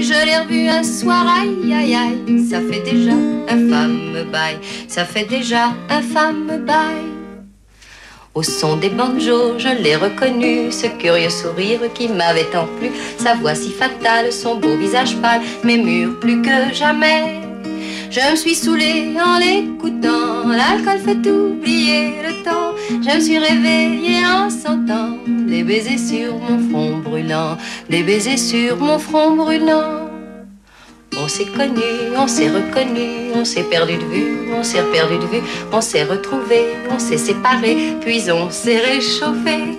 [0.00, 3.12] Je l'ai revu un soir, aïe aïe aïe, ça fait déjà
[3.48, 7.04] un femme bail, ça fait déjà un femme bail.
[8.34, 13.34] Au son des banjos, je l'ai reconnu, ce curieux sourire qui m'avait tant plu, sa
[13.34, 17.40] voix si fatale, son beau visage pâle, mes murs plus que jamais.
[18.10, 22.72] Je me suis saoulée en l'écoutant, l'alcool fait oublier le temps.
[22.88, 27.56] Je me suis réveillée en sentant des baisers sur mon front brûlant,
[27.88, 30.04] des baisers sur mon front brûlant.
[31.16, 31.82] On s'est connu,
[32.16, 35.42] on s'est reconnu, on s'est perdu de vue, on s'est perdu de vue,
[35.72, 39.78] on s'est retrouvé, on s'est séparé, puis on s'est réchauffé.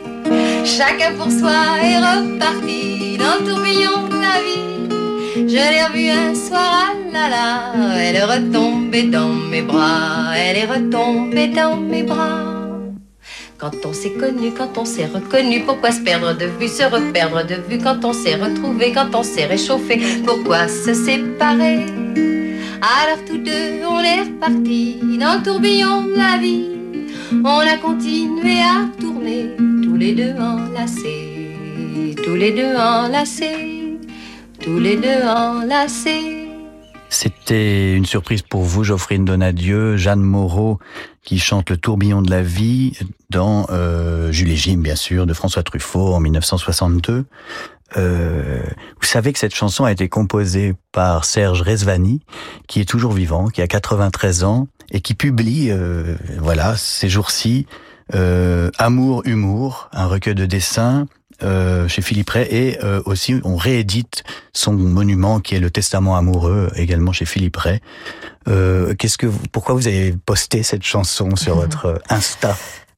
[0.64, 1.52] Chacun pour soi
[1.84, 4.75] est reparti dans le tourbillon de la vie.
[5.36, 10.56] Je l'ai revue un soir, ah là là, elle est retombée dans mes bras, elle
[10.56, 12.54] est retombée dans mes bras.
[13.58, 17.46] Quand on s'est connu, quand on s'est reconnu, pourquoi se perdre de vue, se reperdre
[17.46, 17.80] de vue?
[17.84, 21.86] Quand on s'est retrouvé, quand on s'est réchauffé, pourquoi se séparer?
[22.80, 26.70] Alors tous deux, on est repartis dans le tourbillon de la vie.
[27.44, 29.50] On a continué à tourner,
[29.84, 33.75] tous les deux enlacés, tous les deux enlacés,
[34.66, 36.50] tous les enlacés.
[37.10, 40.80] C'était une surprise pour vous, Geoffrine Donadieu, Jeanne Moreau,
[41.24, 42.94] qui chante le tourbillon de la vie
[43.30, 47.26] dans euh, Jules et Jim, bien sûr, de François Truffaut en 1962.
[47.98, 48.60] Euh,
[49.00, 52.22] vous savez que cette chanson a été composée par Serge Rezvani,
[52.68, 57.68] qui est toujours vivant, qui a 93 ans et qui publie, euh, voilà, ces jours-ci,
[58.16, 61.06] euh, Amour, Humour, un recueil de dessins
[61.44, 64.24] euh, chez Philippe Ray et euh, aussi on réédite
[64.54, 67.80] son monument qui est le Testament amoureux également chez Philippe Ray.
[68.48, 72.56] Euh, qu'est-ce que vous, pourquoi vous avez posté cette chanson sur votre Insta?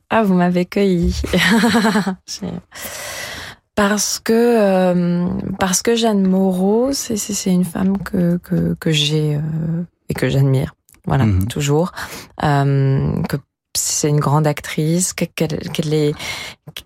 [0.10, 1.20] Ah, vous m'avez cueilli.
[3.76, 5.28] parce que
[5.60, 9.40] parce que Jeanne Moreau, c'est une femme que que que j'ai
[10.10, 10.74] et que j'admire.
[11.06, 11.48] Voilà, Mhm.
[11.48, 11.92] toujours.
[12.42, 13.38] Que
[13.78, 16.14] c'est une grande actrice, qu'elle qu'elle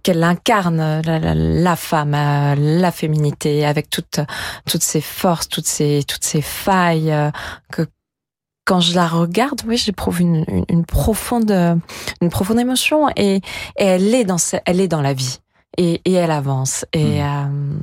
[0.03, 4.19] qu'elle incarne la, la, la, femme, euh, la féminité, avec toutes
[4.67, 7.11] toutes ses forces, toutes ses toutes ses failles.
[7.11, 7.31] Euh,
[7.71, 7.87] que
[8.65, 11.51] quand je la regarde, oui, j'éprouve une, une, une, profonde
[12.21, 13.41] une profonde émotion et, et
[13.77, 15.39] elle est dans elle est dans la vie
[15.77, 17.79] et, et elle avance et mmh.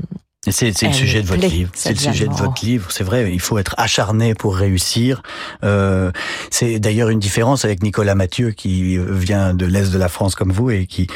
[0.50, 1.70] C'est le sujet de votre livre.
[1.74, 2.90] C'est le sujet de votre livre.
[2.90, 5.22] C'est vrai, il faut être acharné pour réussir.
[5.64, 6.10] Euh,
[6.50, 10.52] c'est d'ailleurs une différence avec Nicolas Mathieu qui vient de l'est de la France comme
[10.52, 11.06] vous et qui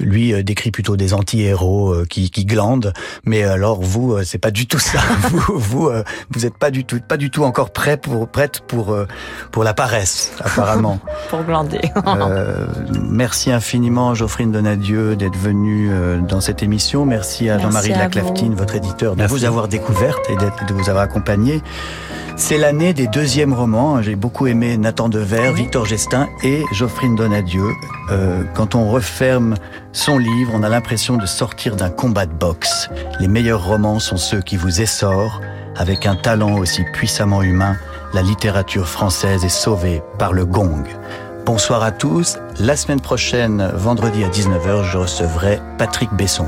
[0.00, 2.92] lui euh, décrit plutôt des anti-héros euh, qui, qui glandent.
[3.24, 5.00] Mais alors vous, euh, c'est pas du tout ça.
[5.30, 5.90] vous, vous,
[6.30, 8.96] vous êtes pas du tout, pas du tout encore prêt pour prête pour
[9.50, 10.98] pour la paresse apparemment.
[11.30, 11.80] pour glander.
[12.06, 12.66] euh,
[13.08, 15.90] merci infiniment Geoffrine Donadieu d'être venue
[16.28, 17.04] dans cette émission.
[17.04, 19.34] Merci à Jean-Marie de la Claftine, votre de Merci.
[19.34, 21.62] vous avoir découverte et de vous avoir accompagné.
[22.36, 24.02] C'est l'année des deuxièmes romans.
[24.02, 27.68] J'ai beaucoup aimé Nathan Dever, Victor Gestin et Geoffrine Donadieu.
[28.10, 29.54] Euh, quand on referme
[29.92, 32.88] son livre, on a l'impression de sortir d'un combat de boxe.
[33.20, 35.40] Les meilleurs romans sont ceux qui vous essorent.
[35.76, 37.76] Avec un talent aussi puissamment humain,
[38.12, 40.84] la littérature française est sauvée par le gong.
[41.44, 42.38] Bonsoir à tous.
[42.58, 46.46] La semaine prochaine, vendredi à 19h, je recevrai Patrick Besson.